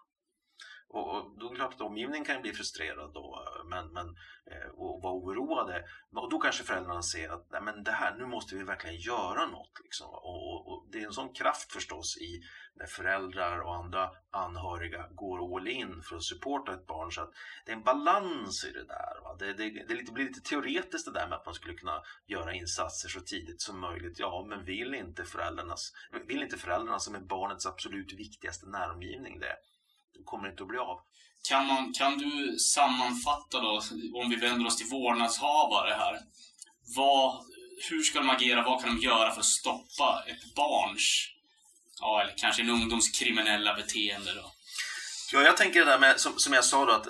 [0.95, 4.07] och, och då är det klart att omgivningen kan bli frustrerad då, men, men,
[4.51, 5.85] eh, och vara oroade.
[6.15, 9.45] Och då kanske föräldrarna ser att Nej, men det här, nu måste vi verkligen göra
[9.45, 9.79] något.
[9.83, 10.09] Liksom.
[10.09, 12.41] Och, och, och det är en sån kraft förstås i
[12.75, 17.11] när föräldrar och andra anhöriga går all in för att supporta ett barn.
[17.11, 17.31] Så att
[17.65, 19.21] det är en balans i det där.
[19.23, 19.35] Va?
[19.39, 22.53] Det, det, det, det blir lite teoretiskt det där med att man skulle kunna göra
[22.53, 24.19] insatser så tidigt som möjligt.
[24.19, 25.93] Ja, men vill inte föräldrarnas,
[26.27, 29.74] vill inte föräldrarna som är barnets absolut viktigaste näromgivning det, det
[30.25, 30.99] kommer inte att bli av.
[31.49, 33.81] Kan, man, kan du sammanfatta då,
[34.13, 36.19] om vi vänder oss till vårdnadshavare här.
[36.95, 37.45] Vad,
[37.89, 38.63] hur ska de agera?
[38.63, 41.29] Vad kan de göra för att stoppa ett barns
[41.99, 44.51] ja, eller kanske en ungdoms kriminella beteende då?
[45.33, 47.07] Ja, jag tänker det där med, som, som jag sa då, att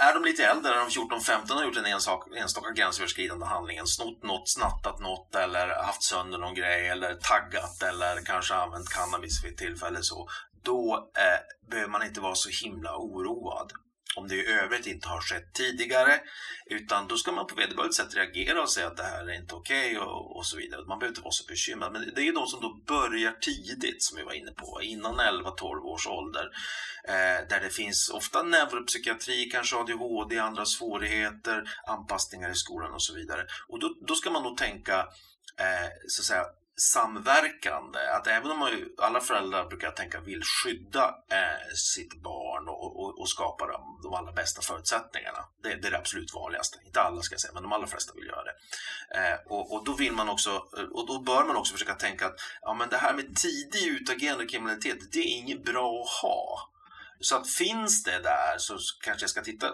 [0.00, 3.78] är de lite äldre, är de 14-15 och har gjort en enstaka, enstaka gränsöverskridande handling,
[3.86, 9.44] snott något, snattat något eller haft sönder någon grej eller taggat eller kanske använt cannabis
[9.44, 10.28] vid ett tillfälle så,
[10.68, 13.72] då eh, behöver man inte vara så himla oroad
[14.16, 16.20] om det i övrigt inte har skett tidigare.
[16.66, 19.54] Utan då ska man på vederbörligt sätt reagera och säga att det här är inte
[19.54, 20.84] okej okay och, och, så vidare.
[20.86, 21.92] Man behöver inte vara så bekymrad.
[21.92, 25.20] Men det är ju de som då börjar tidigt, som vi var inne på, innan
[25.20, 26.46] 11-12 års ålder.
[27.08, 33.14] Eh, där det finns ofta neuropsykiatri, kanske ADHD, andra svårigheter, anpassningar i skolan och så
[33.14, 33.46] vidare.
[33.68, 34.98] Och då, då ska man nog tänka
[35.58, 36.44] eh, så att säga,
[36.78, 37.98] samverkande.
[38.16, 43.20] Att även om man, alla föräldrar brukar tänka vill skydda eh, sitt barn och, och,
[43.20, 45.38] och skapa de, de, allra bästa förutsättningarna.
[45.62, 46.78] Det, det, är det absolut vanligaste.
[46.86, 48.54] Inte alla ska jag säga, men de allra flesta vill göra det.
[49.18, 52.26] Eh, och, och, då vill man också, eh, och då bör man också försöka tänka
[52.26, 56.70] att ja, men det här med tidig utagerande kriminalitet, det är inget bra att ha.
[57.20, 59.72] Så att finns det där så kanske jag ska titta,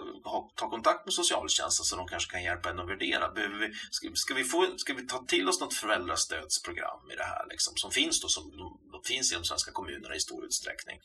[0.54, 3.30] ta kontakt med socialtjänsten så de kanske kan hjälpa en att värdera.
[3.30, 7.24] Behöver vi, ska, ska, vi få, ska vi ta till oss något föräldrastödsprogram i det
[7.24, 8.50] här liksom, som finns då, som
[8.92, 11.00] de, finns i de svenska kommunerna i stor utsträckning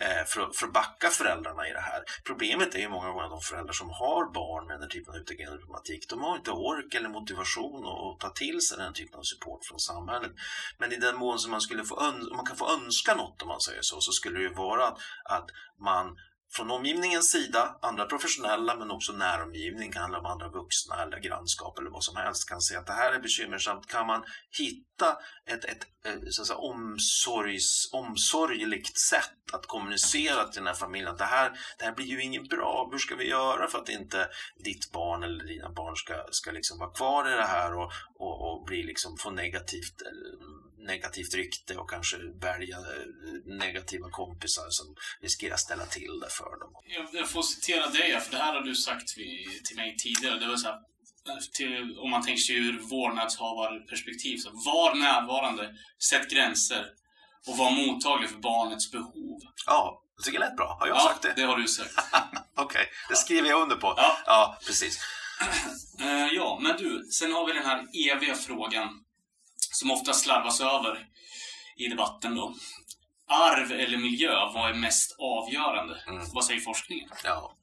[0.00, 2.04] eh, för, för att backa föräldrarna i det här.
[2.24, 5.20] Problemet är ju många gånger de föräldrar som har barn med den här typen av
[5.20, 9.22] utagerande problematik, de har inte ork eller motivation att ta till sig den typen av
[9.22, 10.32] support från samhället.
[10.78, 11.96] Men i den mån som man skulle få
[12.36, 14.98] man kan få önska något om man säger så, så skulle det ju vara att,
[15.24, 16.16] att man
[16.52, 21.78] från omgivningens sida, andra professionella men också näromgivning, kan handla om andra vuxna eller grannskap
[21.78, 23.86] eller vad som helst, kan se att det här är bekymmersamt.
[23.86, 24.24] Kan man
[24.58, 30.74] hitta ett, ett, ett så att säga, omsorgs, omsorgligt sätt att kommunicera till den här
[30.74, 33.78] familjen att det här, det här blir ju inget bra, hur ska vi göra för
[33.78, 34.28] att inte
[34.64, 38.52] ditt barn eller dina barn ska, ska liksom vara kvar i det här och, och,
[38.52, 44.96] och bli liksom, få negativt eh, negativt rykte och kanske välja eh, negativa kompisar som
[45.20, 46.72] riskerar ställa till det för dem.
[47.12, 49.08] Jag får citera dig, för det här har du sagt
[49.64, 50.38] till mig tidigare.
[50.38, 50.78] Det var så här,
[51.52, 55.74] till, om man tänker sig ur vårdnadshavarperspektiv, så var närvarande,
[56.10, 56.86] sätt gränser
[57.46, 59.40] och var mottaglig för barnets behov.
[59.66, 60.76] Ja, jag tycker det lät bra.
[60.80, 61.32] Har jag ja, sagt det?
[61.36, 61.94] det har du sagt.
[62.54, 63.94] Okej, okay, det skriver jag under på.
[63.96, 64.98] Ja, ja precis.
[66.00, 68.88] Uh, ja, men du, sen har vi den här eviga frågan
[69.76, 71.06] som ofta slarvas över
[71.76, 72.54] i debatten då.
[73.28, 76.02] Arv eller miljö, vad är mest avgörande?
[76.06, 76.26] Mm.
[76.32, 77.10] Vad säger forskningen?
[77.24, 77.56] Ja.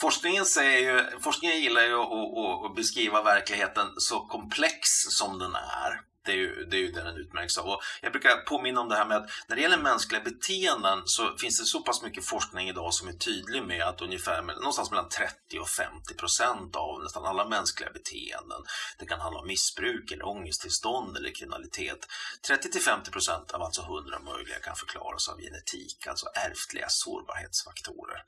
[0.00, 6.00] Forskningen, säger ju, forskningen gillar ju att, att, beskriva verkligheten så komplex som den är.
[6.26, 7.66] Det är ju det, är ju det den utmärks av.
[7.66, 11.36] Och jag brukar påminna om det här med att när det gäller mänskliga beteenden så
[11.36, 15.08] finns det så pass mycket forskning idag som är tydlig med att ungefär någonstans mellan
[15.08, 18.62] 30 och 50 procent av nästan alla mänskliga beteenden,
[18.98, 21.98] det kan handla om missbruk eller ångesttillstånd eller kriminalitet,
[22.46, 28.22] 30 till 50 procent av alltså 100 möjliga kan förklaras av genetik, alltså ärftliga sårbarhetsfaktorer.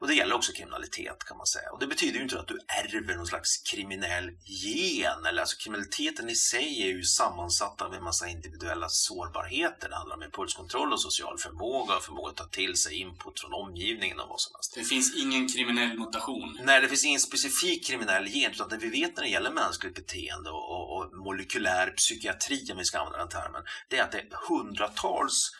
[0.00, 1.70] Och det gäller också kriminalitet kan man säga.
[1.70, 5.26] Och det betyder ju inte att du ärver någon slags kriminell gen.
[5.26, 9.88] Eller alltså kriminaliteten i sig är ju sammansatt av en massa individuella sårbarheter.
[9.88, 13.52] Det handlar om impulskontroll och social förmåga och förmåga att ta till sig input från
[13.52, 14.74] omgivningen och vad som helst.
[14.74, 16.58] Det finns ingen kriminell mutation?
[16.64, 18.52] Nej, det finns ingen specifik kriminell gen.
[18.52, 22.78] Utan det vi vet när det gäller mänskligt beteende och, och, och molekylär psykiatri, om
[22.78, 25.50] vi ska använda den termen, det är att det är hundratals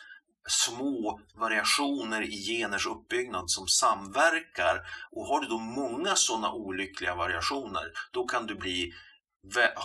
[0.49, 7.91] små variationer i geners uppbyggnad som samverkar och har du då många sådana olyckliga variationer
[8.11, 8.93] då kan du bli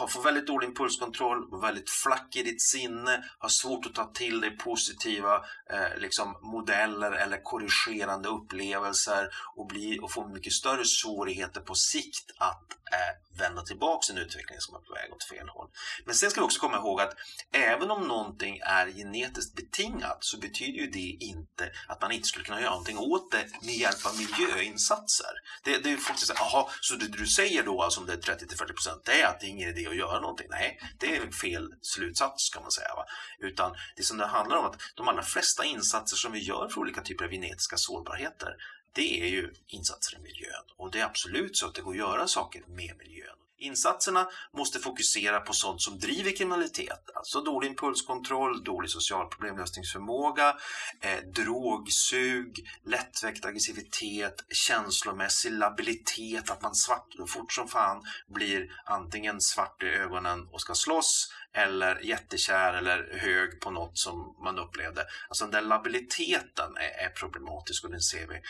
[0.08, 4.50] få väldigt dålig impulskontroll, väldigt flack i ditt sinne, ha svårt att ta till dig
[4.50, 5.34] positiva
[5.70, 12.30] eh, liksom modeller eller korrigerande upplevelser och, bli, och få mycket större svårigheter på sikt
[12.38, 15.68] att eh, vända tillbaka en utveckling som är på väg åt fel håll.
[16.04, 17.14] Men sen ska vi också komma ihåg att
[17.52, 22.44] även om någonting är genetiskt betingat så betyder ju det inte att man inte skulle
[22.44, 25.32] kunna göra någonting åt det med hjälp av miljöinsatser.
[25.64, 29.00] Det, det är faktiskt, som så det du säger då, alltså om det är 30-40%
[29.04, 30.46] det är att det är ingen idé att göra någonting.
[30.50, 32.94] Nej, det är fel slutsats kan man säga.
[32.94, 33.04] Va?
[33.38, 36.80] Utan det som det handlar om att de allra flesta insatser som vi gör för
[36.80, 38.56] olika typer av genetiska sårbarheter
[38.92, 40.64] det är ju insatser i miljön.
[40.76, 43.36] Och det är absolut så att det går att göra saker med miljön.
[43.58, 50.56] Insatserna måste fokusera på sånt som driver kriminalitet, alltså dålig impulskontroll, dålig social problemlösningsförmåga,
[51.00, 59.82] eh, drogsug, lättväckt aggressivitet, känslomässig labilitet, att man svart, fort som fan blir antingen svart
[59.82, 65.06] i ögonen och ska slåss eller jättekär eller hög på något som man upplevde.
[65.28, 68.40] Alltså den där labiliteten är, är problematisk och den ser vi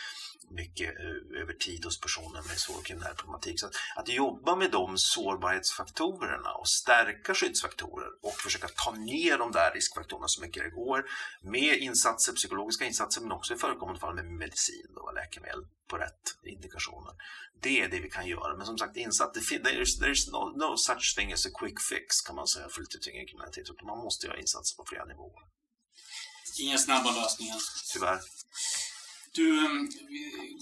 [0.49, 3.59] mycket eh, över tid hos personer med svår kriminell problematik.
[3.59, 9.51] Så att, att jobba med de sårbarhetsfaktorerna och stärka skyddsfaktorer och försöka ta ner de
[9.51, 11.05] där riskfaktorerna så mycket det går
[11.41, 16.37] med insatser, psykologiska insatser men också i förekommande fall med medicin och läkemedel på rätt
[16.43, 17.13] indikationer.
[17.61, 18.57] Det är det vi kan göra.
[18.57, 22.35] Men som sagt, insatser, there's, there's no, no such thing as a quick fix kan
[22.35, 23.81] man säga för lite tyngre kriminalitet.
[23.83, 25.43] Man måste göra insatser på flera nivåer.
[26.59, 27.57] Inga snabba lösningar.
[27.93, 28.19] Tyvärr.
[29.35, 29.89] Du ehm,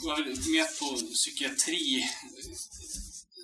[0.03, 2.53] går väl med på psykiatri eh,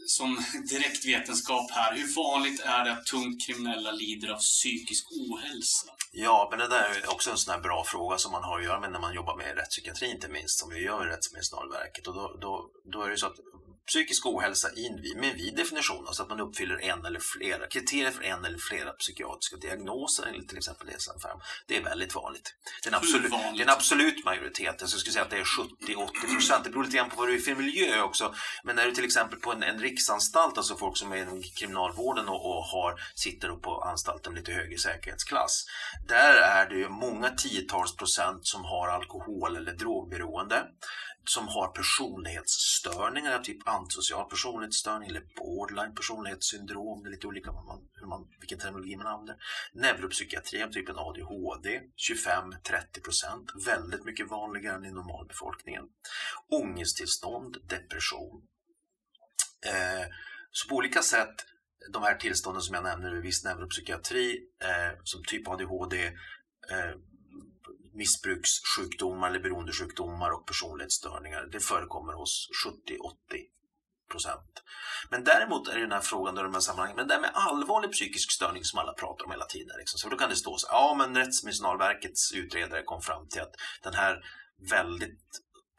[0.07, 1.95] som direkt vetenskap här.
[1.95, 5.87] Hur vanligt är det att tungt kriminella lider av psykisk ohälsa?
[6.11, 8.65] Ja, men det där är också en sån här bra fråga som man har att
[8.65, 12.07] göra med när man jobbar med rättspsykiatri inte minst, som vi gör i Rättsmedicinalverket.
[12.07, 13.39] Och då, då, då är det så att
[13.87, 18.11] psykisk ohälsa in, med en vid definition, alltså att man uppfyller en eller flera kriterier
[18.11, 21.41] för en eller flera psykiatriska diagnoser enligt till exempel DSM-5.
[21.67, 22.55] Det är väldigt vanligt.
[22.83, 23.31] Det är absolut?
[23.31, 24.75] Det är en absolut majoritet.
[24.79, 26.63] Jag skulle säga att det är 70-80 procent.
[26.63, 28.33] Det beror lite grann på vad du är för miljö också.
[28.63, 32.29] Men när du till exempel på en, en riksanstalt, alltså folk som är inom kriminalvården
[32.29, 35.65] och, och har, sitter på anstalten lite högre säkerhetsklass.
[36.07, 40.63] Där är det ju många tiotals procent som har alkohol eller drogberoende
[41.29, 47.03] som har personlighetsstörningar av typ antisocial personlighetsstörning eller borderline personlighetssyndrom.
[47.03, 49.35] Det är lite olika vad man, hur man, vilken terminologi man använder.
[49.73, 53.51] Neuropsykiatri av typen ADHD, 25-30 procent.
[53.65, 55.85] Väldigt mycket vanligare än i normalbefolkningen.
[56.49, 58.41] Ångesttillstånd, depression.
[59.65, 60.07] Eh,
[60.51, 61.35] så på olika sätt
[61.93, 66.05] de här tillstånden som jag nämner, viss neuropsykiatri, eh, som typ ADHD,
[66.71, 66.95] eh,
[67.93, 71.49] missbrukssjukdomar eller beroendesjukdomar och personlighetsstörningar.
[71.51, 73.45] Det förekommer hos 70-80
[74.09, 74.63] procent.
[75.09, 77.31] Men däremot är det den här frågan då de här sammanhangen, men det här med
[77.33, 79.75] allvarlig psykisk störning som alla pratar om hela tiden.
[79.77, 79.97] Liksom.
[79.97, 83.93] Så då kan det stå så ja men Rättsmedicinalverkets utredare kom fram till att den
[83.93, 84.19] här
[84.69, 85.29] väldigt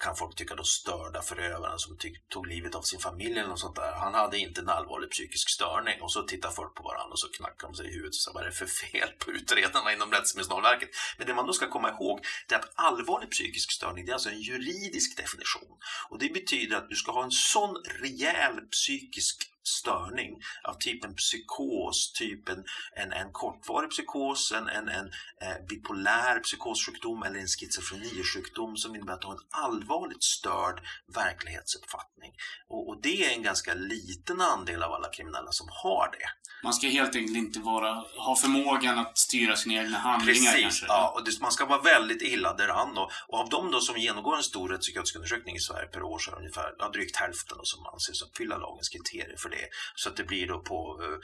[0.01, 1.99] kan folk tycka då störda förövaren som
[2.33, 3.93] tog livet av sin familj eller något sånt där.
[3.93, 7.29] Han hade inte en allvarlig psykisk störning och så tittar folk på varandra och så
[7.29, 10.11] knackar de sig i huvudet och säger vad är det för fel på utredarna inom
[10.13, 10.89] Rättsmedicinalverket?
[11.19, 14.15] Men det man då ska komma ihåg det är att allvarlig psykisk störning det är
[14.15, 15.79] alltså en juridisk definition
[16.11, 22.13] och det betyder att du ska ha en sån rejäl psykisk störning av typen psykos,
[22.13, 22.65] typen
[22.97, 25.07] en, en kortvarig psykos, en, en, en
[25.43, 30.81] eh, bipolär psykossjukdom eller en schizofrenisjukdom som innebär att du har en allvarligt störd
[31.15, 32.33] verklighetsuppfattning.
[32.69, 36.27] Och, och, det är en ganska liten andel av alla kriminella som har det.
[36.63, 40.87] Man ska helt enkelt inte vara, ha förmågan att styra sina egna handlingar Precis, kanske?
[40.87, 41.13] ja.
[41.15, 42.99] Och det, man ska vara väldigt illa däran.
[42.99, 46.19] Och, och av de då som genomgår en stor rättspsykiatrisk undersökning i Sverige per år
[46.19, 49.69] så är det ungefär ja, drygt hälften som anses uppfylla lagens kriterier för det.
[49.95, 51.19] Så att det blir då på eh,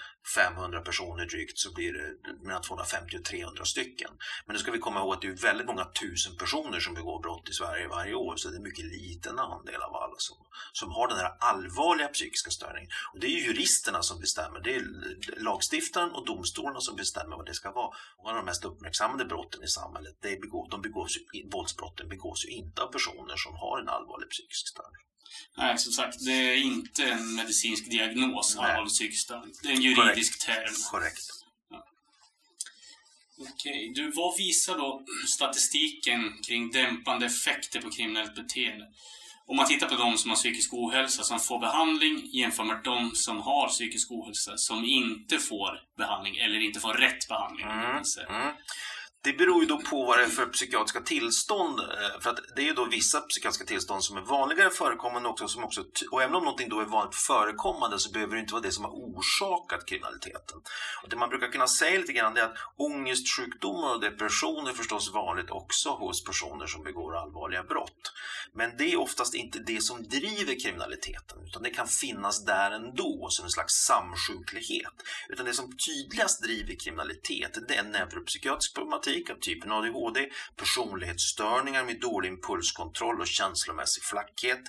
[0.49, 4.11] 500 personer drygt så blir det mellan 250 och 300 stycken.
[4.47, 7.23] Men nu ska vi komma ihåg att det är väldigt många tusen personer som begår
[7.23, 10.37] brott i Sverige varje år så det är en mycket liten andel av alla som,
[10.73, 12.91] som har den här allvarliga psykiska störningen.
[13.13, 14.61] Och det är juristerna som bestämmer.
[14.61, 14.85] Det är
[15.43, 17.91] lagstiftaren och domstolarna som bestämmer vad det ska vara.
[18.17, 21.17] Och av de mest uppmärksammade brotten i samhället, det begå, de begås,
[21.53, 25.07] våldsbrotten begås ju inte av personer som har en allvarlig psykisk störning.
[25.57, 29.55] Nej, som sagt, det är inte en medicinsk diagnos, allvarlig psykisk störning.
[29.63, 30.65] Det är en juridisk Korrekt.
[30.67, 30.75] term.
[30.91, 31.37] Korrekt.
[33.39, 38.85] Okej, du, vad visar då statistiken kring dämpande effekter på kriminellt beteende?
[39.47, 43.15] Om man tittar på de som har psykisk ohälsa som får behandling jämfört med de
[43.15, 47.67] som har psykisk ohälsa som inte får behandling eller inte får rätt behandling.
[47.67, 48.03] Mm.
[48.29, 48.55] Mm.
[49.27, 51.81] Det beror ju då på vad det är för psykiatriska tillstånd.
[51.81, 55.49] Eh, för att det är ju då vissa psykiatriska tillstånd som är vanligare förekommande också,
[55.49, 58.63] som också och även om någonting då är vanligt förekommande så behöver det inte vara
[58.63, 60.59] det som har orsakat kriminaliteten.
[61.03, 65.15] Och det man brukar kunna säga lite grann är att ångestsjukdomar och depression är förstås
[65.15, 68.13] vanligt också hos personer som begår allvarliga brott.
[68.55, 73.27] Men det är oftast inte det som driver kriminaliteten utan det kan finnas där ändå
[73.31, 74.95] som en slags samsjuklighet.
[75.29, 81.85] Utan det som tydligast driver kriminalitet det är neuropsykiatrisk problematik problematik av typen ADHD, personlighetsstörningar
[81.85, 84.61] med dålig impulskontroll och känslomässig flackhet,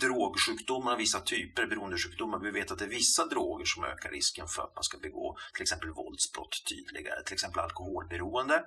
[0.00, 2.38] drogsjukdomar, av vissa typer beroendesjukdomar.
[2.38, 5.36] Vi vet att det är vissa droger som ökar risken för att man ska begå
[5.54, 8.62] till exempel våldsbrott tydligare, till exempel alkoholberoende.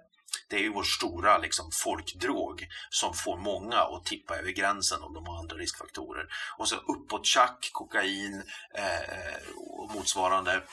[0.50, 5.14] Det är ju vår stora liksom, folkdrog som får många att tippa över gränsen om
[5.14, 6.28] de har andra riskfaktorer.
[6.58, 10.64] Och så uppåttjack, kokain eh, eh, och motsvarande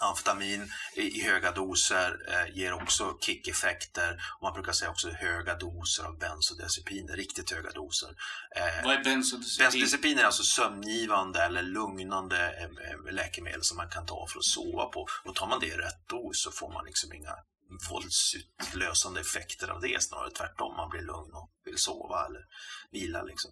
[0.00, 4.22] Amfetamin i höga doser eh, ger också kickeffekter.
[4.42, 8.08] Man brukar säga också höga doser av bensodiazepiner, riktigt höga doser.
[8.56, 9.64] Eh, Vad är bensodiazepin?
[9.64, 14.84] Bensodiazepiner är alltså sömngivande eller lugnande eh, läkemedel som man kan ta för att sova
[14.86, 15.06] på.
[15.24, 17.34] Och tar man det i rätt dos så får man liksom inga
[17.90, 20.76] våldsutlösande effekter av det, snarare tvärtom.
[20.76, 22.44] Man blir lugn och vill sova eller
[22.90, 23.22] vila.
[23.22, 23.50] Liksom.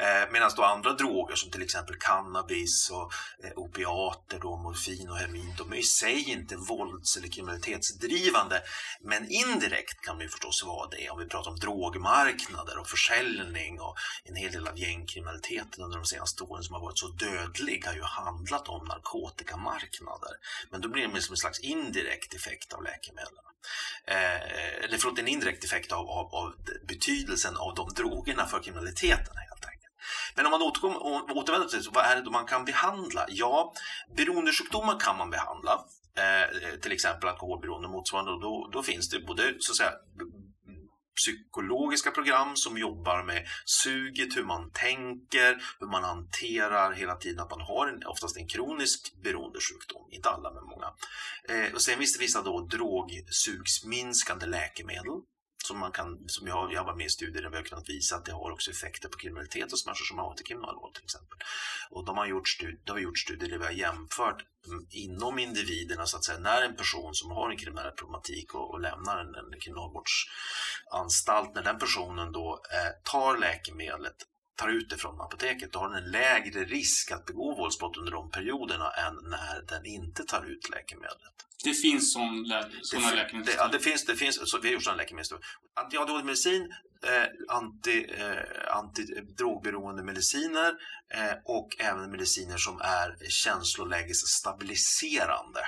[0.00, 3.12] Eh, Medan då andra droger som till exempel cannabis och
[3.44, 8.62] eh, opiater, då, morfin och heroin, de är i sig inte vålds eller kriminalitetsdrivande.
[9.00, 13.80] Men indirekt kan det ju förstås vara det om vi pratar om drogmarknader och försäljning
[13.80, 17.84] och en hel del av gängkriminaliteten under de senaste åren som har varit så dödlig
[17.86, 20.30] har ju handlat om narkotikamarknader.
[20.70, 23.44] Men då blir det som en slags indirekt effekt av läkemedlen.
[24.06, 26.54] Eh, eller förlåt, en indirekt effekt av, av, av
[26.88, 29.92] betydelsen av de drogerna för kriminaliteten helt enkelt.
[30.34, 33.26] Men om man återvänder till vad är det då man kan behandla?
[33.28, 33.72] Ja,
[34.16, 35.84] beroendesjukdomar kan man behandla.
[36.18, 38.32] Eh, eh till exempel alkoholberoende och motsvarande.
[38.32, 39.92] Och då, då finns det både så att säga,
[41.16, 47.50] psykologiska program som jobbar med suget, hur man tänker, hur man hanterar hela tiden att
[47.50, 50.92] man har en, oftast en kronisk beroendesjukdom, inte alla men många.
[51.48, 55.20] Eh, och sen finns det vissa då drogsugsminskande läkemedel
[55.66, 58.16] som man kan, som jag jag var med i studier där vi har kunnat visa
[58.16, 61.04] att det har också effekter på kriminalitet hos människor som har varit i kriminalvård till
[61.04, 61.38] exempel.
[61.90, 65.38] Och de har gjort, studier, de har gjort studier där vi har jämfört mm, inom
[65.38, 69.18] individerna så att säga, när en person som har en kriminell problematik och, och lämnar
[69.18, 74.16] en, en kriminalvårdsanstalt, när den personen då eh, tar läkemedlet
[74.56, 78.12] tar ut det från apoteket, då har den en lägre risk att begå våldsbrott under
[78.12, 81.32] de perioderna än när den inte tar ut läkemedlet.
[81.64, 83.54] Det finns sån lä sådana läkemedel?
[83.58, 84.04] Ja, det finns.
[84.04, 85.38] Det finns så vi har gjort sådana läkemedel.
[85.74, 90.74] Antiadhd-medicin, eh, anti, eh, antidrogberoende mediciner
[91.14, 95.60] eh, och även mediciner som är känslolägesstabiliserande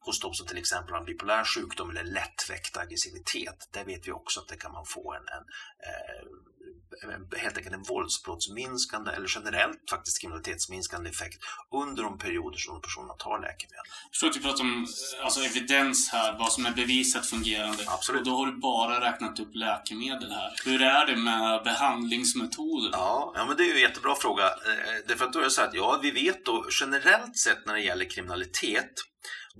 [0.00, 3.68] hos de som till exempel har en bipolär sjukdom eller lättväckt aggressivitet.
[3.72, 5.44] Där vet vi också att det kan man få en, en
[5.88, 6.22] eh,
[7.36, 11.38] helt enkelt en våldsbrottsminskande eller generellt faktiskt kriminalitetsminskande effekt
[11.72, 13.84] under de perioder som personerna tar läkemedel.
[14.02, 14.86] Jag förstår att du pratar om
[15.22, 17.84] alltså, evidens här, vad som är bevisat fungerande.
[17.86, 18.20] Absolut.
[18.20, 20.54] Och då har du bara räknat upp läkemedel här.
[20.64, 22.90] Hur är det med behandlingsmetoder?
[22.92, 24.44] Ja, ja men det är ju en jättebra fråga.
[24.44, 27.74] Eh, därför att då är det så att ja, vi vet då generellt sett när
[27.74, 28.92] det gäller kriminalitet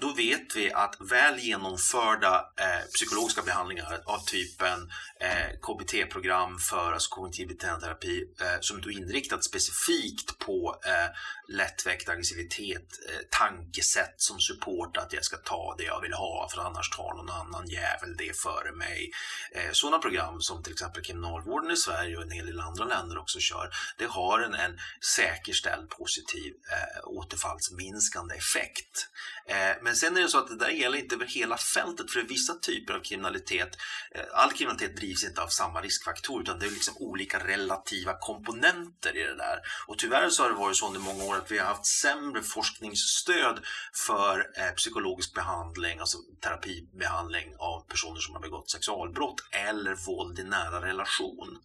[0.00, 4.90] då vet vi att väl genomförda eh, psykologiska behandlingar av typen
[5.20, 11.10] eh, KBT-program för alltså kognitiv beteendeterapi eh, som är inriktat specifikt på eh,
[11.48, 16.60] lättväckt aggressivitet, eh, tankesätt som support att jag ska ta det jag vill ha för
[16.60, 19.10] annars tar någon annan jävel det före mig.
[19.52, 23.18] Eh, sådana program som till exempel kriminalvården i Sverige och en hel del andra länder
[23.18, 24.78] också kör, det har en, en
[25.16, 29.08] säkerställd positiv eh, återfallsminskande effekt.
[29.48, 32.22] Eh, men sen är det så att det där gäller inte över hela fältet för
[32.22, 33.76] vissa typer av kriminalitet,
[34.14, 39.16] eh, all kriminalitet drivs inte av samma riskfaktor utan det är liksom olika relativa komponenter
[39.16, 39.60] i det där.
[39.86, 42.42] Och tyvärr så har det varit så under många år att vi har haft sämre
[42.42, 43.60] forskningsstöd
[43.94, 50.44] för eh, psykologisk behandling, alltså terapibehandling av personer som har begått sexualbrott eller våld i
[50.44, 51.58] nära relation.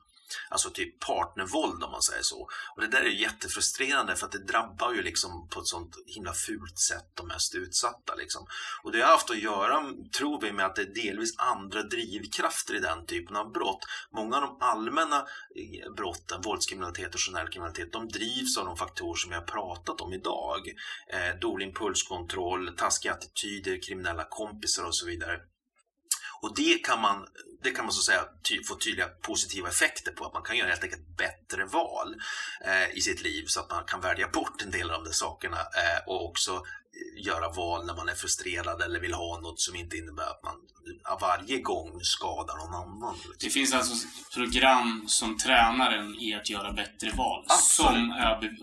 [0.50, 2.50] Alltså typ partnervåld om man säger så.
[2.76, 6.34] Och det där är jättefrustrerande för att det drabbar ju liksom på ett sånt himla
[6.34, 8.16] fult sätt de mest utsatta.
[8.16, 8.48] Liksom.
[8.84, 12.76] Och det har haft att göra, tror vi, med att det är delvis andra drivkrafter
[12.76, 13.84] i den typen av brott.
[14.12, 19.16] Många av de allmänna eh, brotten, våldskriminalitet och generell kriminalitet, de drivs av de faktorer
[19.16, 20.68] som vi har pratat om idag.
[21.14, 25.40] Eh, dålig impulskontroll, taskiga attityder, kriminella kompisar och så vidare.
[26.42, 27.28] Och det kan man,
[27.64, 30.58] det kan man så att säga ty få tydliga positiva effekter på, att man kan
[30.58, 32.16] göra helt enkelt bättre val
[32.66, 35.58] eh, i sitt liv så att man kan välja bort en del av de sakerna
[35.58, 36.64] eh, och också
[37.18, 40.56] göra val när man är frustrerad eller vill ha något som inte innebär att man
[41.22, 43.16] varje gång skadar någon annan.
[43.40, 47.92] Det finns alltså program som tränar en i att göra bättre val Absolut.
[47.92, 48.58] som är,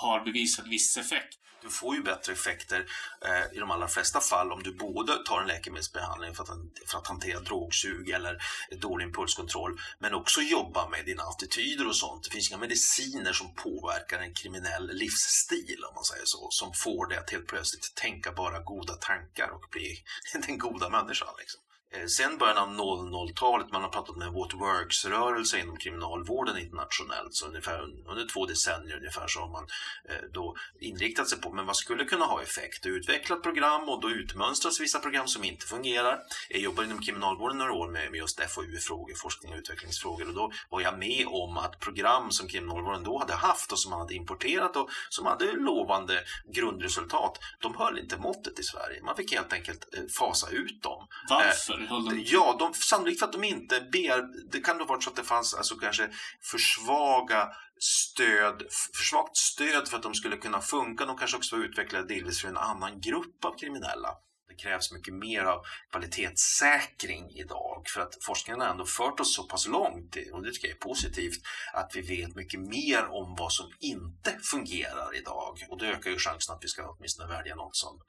[0.00, 1.38] har bevisat viss effekt.
[1.64, 2.86] Du får ju bättre effekter
[3.20, 6.48] eh, i de allra flesta fall om du både tar en läkemedelsbehandling för att,
[6.86, 12.24] för att hantera drogsug eller dålig impulskontroll men också jobba med dina attityder och sånt.
[12.24, 17.06] Det finns inga mediciner som påverkar en kriminell livsstil om man säger så, som får
[17.06, 20.04] dig att helt plötsligt tänka bara goda tankar och bli
[20.46, 21.34] den goda människan.
[21.38, 21.60] Liksom.
[21.94, 27.46] Eh, sen början av 00-talet, man har pratat med What Works-rörelse inom kriminalvården internationellt, så
[27.46, 29.66] ungefär under två decennier ungefär så har man
[30.08, 32.86] eh, då inriktat sig på, men vad skulle kunna ha effekt?
[32.86, 36.18] Utvecklat program och då utmönstras vissa program som inte fungerar.
[36.48, 40.80] Jag jobbar inom kriminalvården några år med, just FoU-frågor, forskning och utvecklingsfrågor och då var
[40.80, 44.76] jag med om att program som kriminalvården då hade haft och som man hade importerat
[44.76, 46.24] och som hade lovande
[46.54, 49.02] grundresultat, de höll inte måttet i Sverige.
[49.02, 51.06] Man fick helt enkelt eh, fasa ut dem.
[51.28, 51.83] Varför?
[52.26, 54.50] Ja, de, sannolikt för att de inte ber...
[54.52, 56.10] Det kan ha varit så att det fanns alltså kanske
[56.42, 57.48] försvaga
[57.80, 58.62] stöd,
[58.94, 61.06] för svagt stöd för att de skulle kunna funka.
[61.06, 64.08] De kanske också var utvecklade delvis för en annan grupp av kriminella.
[64.48, 69.42] Det krävs mycket mer av kvalitetssäkring idag för att forskningen har ändå fört oss så
[69.42, 71.42] pass långt, och det tycker jag är positivt,
[71.74, 75.58] att vi vet mycket mer om vad som inte fungerar idag.
[75.68, 78.00] Och det ökar ju chansen att vi ska åtminstone välja något som,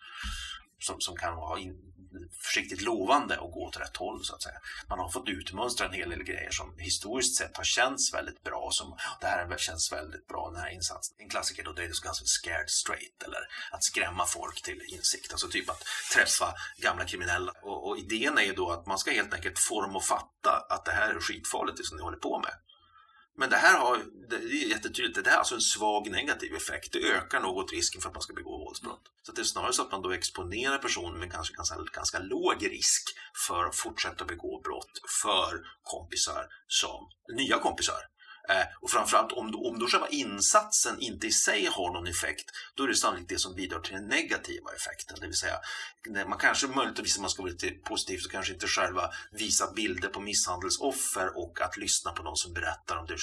[0.79, 1.75] som, som kan vara in,
[2.43, 4.59] försiktigt lovande och gå åt rätt håll så att säga.
[4.89, 8.69] Man har fått utmönstra en hel del grejer som historiskt sett har känts väldigt bra.
[8.71, 11.15] Som det här känns väldigt bra den här insatsen.
[11.19, 13.39] En klassiker då det är det som kallas för scared straight eller
[13.71, 15.31] att skrämma folk till insikt.
[15.31, 17.51] Alltså typ att träffa gamla kriminella.
[17.61, 20.85] Och, och idén är ju då att man ska helt enkelt form och fatta att
[20.85, 22.53] det här är skitfarligt det som ni håller på med.
[23.37, 23.97] Men det här har,
[24.29, 26.91] det är jättetydligt, det här är alltså en svag negativ effekt.
[26.91, 29.01] Det ökar något risken för att man ska begå våldsbrott.
[29.23, 32.67] Så det är snarare så att man då exponerar personen med kanske ganska, ganska låg
[32.71, 33.03] risk
[33.47, 34.91] för att fortsätta begå brott
[35.23, 37.99] för kompisar som nya kompisar.
[38.49, 42.45] Eh, och framförallt om då, om då själva insatsen inte i sig har någon effekt,
[42.75, 45.17] då är det sannolikt det som bidrar till den negativa effekten.
[45.21, 45.59] Det vill säga,
[46.27, 50.09] man kanske möjligtvis, om man ska vara lite positiv, så kanske inte själva visa bilder
[50.09, 53.17] på misshandelsoffer och att lyssna på de som berättar om det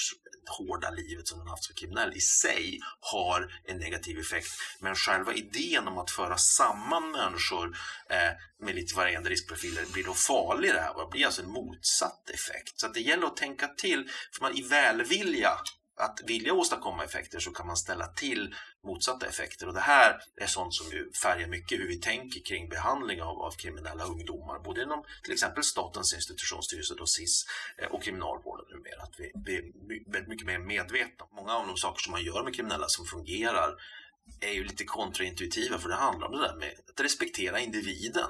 [0.49, 4.47] hårda livet som den haft som kriminell i sig har en negativ effekt.
[4.79, 7.77] Men själva idén om att föra samman människor
[8.09, 8.31] eh,
[8.65, 10.93] med lite varierande riskprofiler blir då farlig det här.
[10.93, 12.79] Det blir alltså en motsatt effekt.
[12.79, 15.51] Så det gäller att tänka till, för man i välvilja
[15.95, 20.47] att vilja åstadkomma effekter så kan man ställa till motsatta effekter och det här är
[20.47, 24.83] sånt som ju färgar mycket hur vi tänker kring behandling av, av kriminella ungdomar både
[24.83, 27.45] inom till exempel Statens institutionsstyrelse, då SIS
[27.77, 29.03] eh, och kriminalvården numera.
[29.03, 31.25] Att vi, vi är väldigt mycket mer medvetna.
[31.31, 33.75] Många av de saker som man gör med kriminella som fungerar
[34.41, 38.29] är ju lite kontraintuitiva för det handlar om det där med att respektera individen.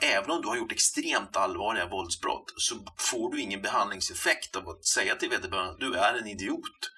[0.00, 4.84] Även om du har gjort extremt allvarliga våldsbrott så får du ingen behandlingseffekt av att
[4.84, 6.90] säga till vederbörande att du är en idiot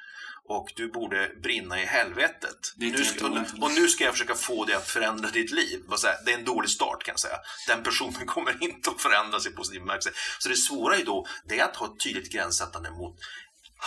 [0.44, 2.72] och du borde brinna i helvetet.
[2.76, 3.26] Nu ska,
[3.60, 5.82] och, nu ska jag försöka få dig att förändra ditt liv.
[6.24, 7.36] Det är en dålig start kan jag säga.
[7.68, 10.10] Den personen kommer inte att förändras i positiv bemärkelse.
[10.38, 13.16] Så det svåra är då det är att ha ett tydligt gränssättande mot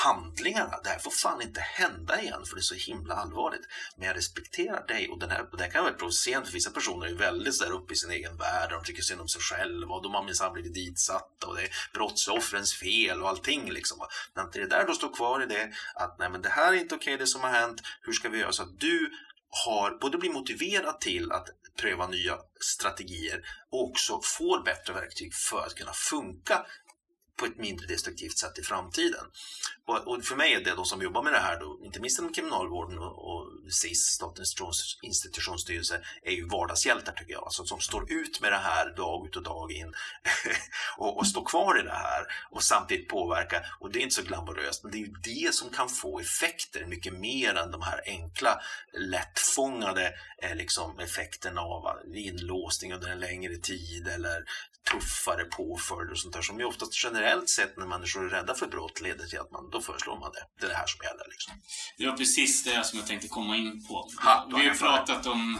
[0.03, 0.79] handlingarna.
[0.83, 3.67] Det här får fan inte hända igen för det är så himla allvarligt.
[3.97, 7.07] Men jag respekterar dig och den här, det här kan vara provocerande för vissa personer
[7.07, 8.69] är väldigt där uppe i sin egen värld.
[8.71, 11.69] De tycker synd om sig själva och de har minsann blivit ditsatta och det är
[11.93, 13.97] brottsoffrens fel och allting liksom.
[14.33, 16.77] Men det det där då står kvar i det att nej men det här är
[16.77, 17.81] inte okej okay, det som har hänt.
[18.01, 19.11] Hur ska vi göra så att du
[19.65, 23.41] har både blir motiverad till att pröva nya strategier
[23.71, 26.65] och också får bättre verktyg för att kunna funka
[27.37, 29.25] på ett mindre destruktivt sätt i framtiden.
[29.87, 32.19] Och, och, för mig är det de som jobbar med det här, då, inte minst
[32.19, 34.55] inom kriminalvården och, och SIS, Statens
[35.01, 37.43] institutionsstyrelse, är ju vardagshjältar tycker jag.
[37.43, 39.93] Alltså, som står ut med det här dag ut och dag in
[40.97, 43.65] och, och står kvar i det här och samtidigt påverka.
[43.79, 46.85] Och det är inte så glamoröst, men det är ju det som kan få effekter
[46.85, 48.61] mycket mer än de här enkla,
[48.93, 54.45] lättfångade eh, liksom, effekterna av inlåsning under en längre tid eller
[54.91, 58.67] tuffare påföljder och sånt där som ju oftast generellt sett när människor är rädda för
[58.67, 60.43] brott leder till att man, då föreslår man det.
[60.59, 61.25] Det är det här som gäller.
[61.29, 61.53] Liksom.
[61.97, 64.09] Det var precis det som jag tänkte komma in på.
[64.23, 65.59] Ha, Vi har pratat om,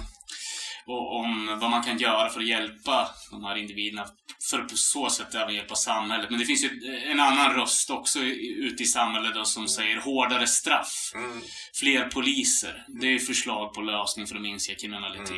[0.88, 4.08] om vad man kan göra för att hjälpa de här individerna.
[4.50, 6.30] För att på så sätt även hjälpa samhället.
[6.30, 10.48] Men det finns ju en annan röst också ute i samhället då, som säger hårdare
[10.48, 11.12] straff.
[11.16, 11.42] Mm.
[11.74, 12.86] Fler poliser.
[12.88, 15.30] Det är förslag på lösning för att minska kriminalitet.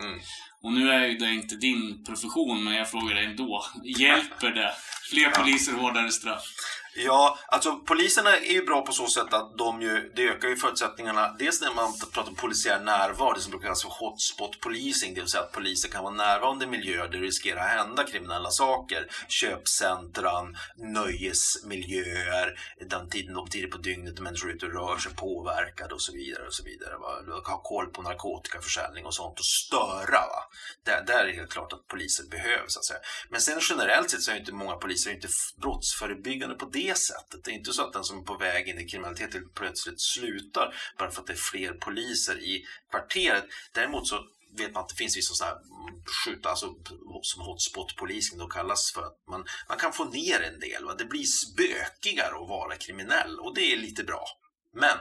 [0.00, 0.12] Mm.
[0.12, 0.20] Mm.
[0.62, 3.64] Och nu är ju det inte din profession, men jag frågar dig ändå.
[3.84, 4.72] Hjälper det?
[5.10, 6.44] Fler poliser, hårdare straff?
[6.94, 10.56] Ja, alltså poliserna är ju bra på så sätt att de ju, det ökar ju
[10.56, 11.36] förutsättningarna.
[11.38, 15.20] Dels när man pratar om polisiär närvaro, det som brukar kallas för hotspot policing, det
[15.20, 18.50] vill säga att poliser kan vara närvarande i miljöer där det riskerar att hända kriminella
[18.50, 19.06] saker.
[19.28, 22.60] Köpcentran, nöjesmiljöer,
[22.90, 26.02] den tiden, de tider på dygnet när människor är ute och rör sig påverkade och
[26.02, 26.46] så vidare.
[26.46, 26.96] och så vidare.
[26.96, 27.40] Va?
[27.46, 30.20] Ha koll på narkotikaförsäljning och sånt och störa.
[30.20, 30.42] Va?
[30.84, 32.72] Där, där är det helt klart att poliser behövs.
[32.72, 33.00] Så att säga.
[33.28, 37.44] Men sen generellt sett så är inte många poliser inte brottsförebyggande på det det sättet.
[37.44, 40.74] Det är inte så att den som är på väg in i kriminalitet plötsligt slutar
[40.98, 43.44] bara för att det är fler poliser i kvarteret.
[43.72, 44.24] Däremot så
[44.58, 45.62] vet man att det finns vissa sådana här
[46.24, 46.74] skjuta, alltså
[47.22, 50.84] som hotspot-polis då kallas för att man, man kan få ner en del.
[50.84, 50.94] Va?
[50.98, 54.24] Det blir spökigare att vara kriminell och det är lite bra.
[54.74, 54.98] Men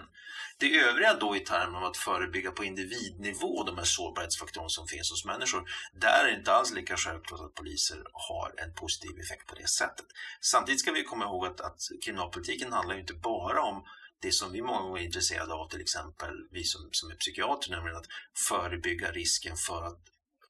[0.59, 5.11] det övriga då i termer av att förebygga på individnivå de här sårbarhetsfaktorerna som finns
[5.11, 9.47] hos människor, där är det inte alls lika självklart att poliser har en positiv effekt
[9.47, 10.05] på det sättet.
[10.41, 13.83] Samtidigt ska vi komma ihåg att, att kriminalpolitiken handlar ju inte bara om
[14.21, 17.71] det som vi många gånger är intresserade av, till exempel vi som, som är psykiater,
[17.71, 18.07] nämligen att
[18.49, 19.99] förebygga risken för att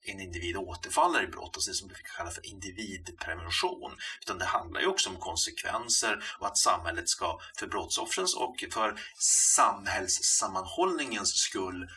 [0.02, 3.98] en individ återfaller i brott, alltså det som vi kallar för individprevention.
[4.22, 9.00] Utan det handlar ju också om konsekvenser och att samhället ska för brottsoffrens och för
[9.56, 11.90] samhällssammanhållningens skull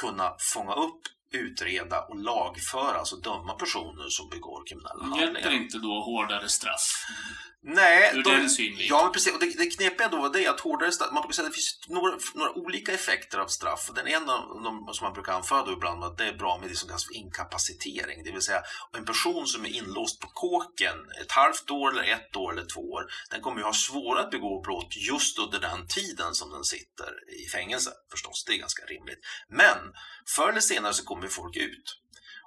[0.00, 1.02] kunna fånga upp
[1.32, 5.32] utreda och lagföra, alltså döma personer som begår kriminella handlingar.
[5.32, 7.04] Hjälper inte då hårdare straff?
[7.62, 8.88] Nej, Ur de, den synvinkeln.
[8.88, 9.34] ja, men precis.
[9.34, 11.56] Och det, det knepiga då det är att hårdare straff, man brukar säga att det
[11.56, 13.90] finns några, några olika effekter av straff.
[13.94, 14.32] Den ena
[14.64, 17.04] de som man brukar anföra då ibland att det är bra med det som kallas
[17.06, 18.24] för inkapacitering.
[18.24, 18.62] Det vill säga
[18.96, 22.80] en person som är inlåst på kåken ett halvt år eller ett år eller två
[22.80, 26.64] år, den kommer ju ha svårare att begå brott just under den tiden som den
[26.64, 27.10] sitter
[27.44, 28.44] i fängelse förstås.
[28.46, 29.20] Det är ganska rimligt.
[29.48, 29.78] Men
[30.36, 32.00] förr eller senare så kommer kommer folk ut.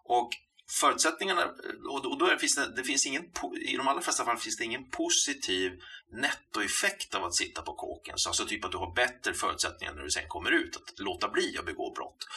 [0.05, 0.30] Och
[0.69, 1.45] förutsättningarna,
[1.89, 3.24] och då finns det, det finns ingen,
[3.61, 5.72] i de allra flesta fall finns det ingen positiv
[6.11, 8.17] nettoeffekt av att sitta på kåken.
[8.17, 11.30] Så alltså typ att du har bättre förutsättningar när du sen kommer ut, att låta
[11.30, 12.28] bli att begå brott.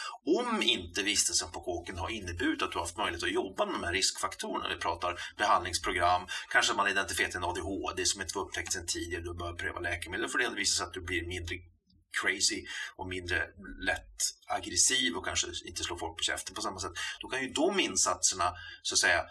[0.41, 3.75] Om inte vistelsen på kåken har inneburit att du har haft möjlighet att jobba med
[3.75, 8.73] de här riskfaktorerna, vi pratar behandlingsprogram, kanske man identifierat en ADHD som inte var upptäckt
[8.73, 11.55] sedan tidigare, du börjar pröva läkemedel för det visar sig att du blir mindre
[12.23, 13.39] crazy och mindre
[13.81, 16.93] lätt aggressiv och kanske inte slår folk på käften på samma sätt.
[17.21, 19.25] Då kan ju de insatserna så att säga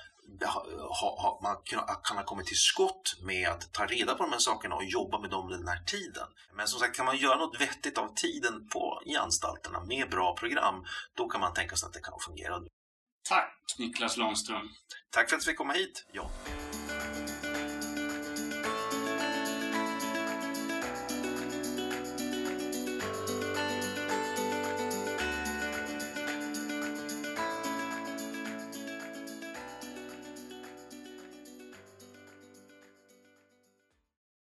[0.79, 1.57] ha, ha, man
[2.03, 5.19] kan ha kommit till skott med att ta reda på de här sakerna och jobba
[5.19, 6.27] med dem den här tiden.
[6.53, 10.36] Men som sagt, kan man göra något vettigt av tiden på, i anstalterna med bra
[10.36, 12.63] program, då kan man tänka sig att det kan fungera.
[13.29, 14.69] Tack Niklas Landström.
[15.09, 16.29] Tack för att vi fick komma hit, John.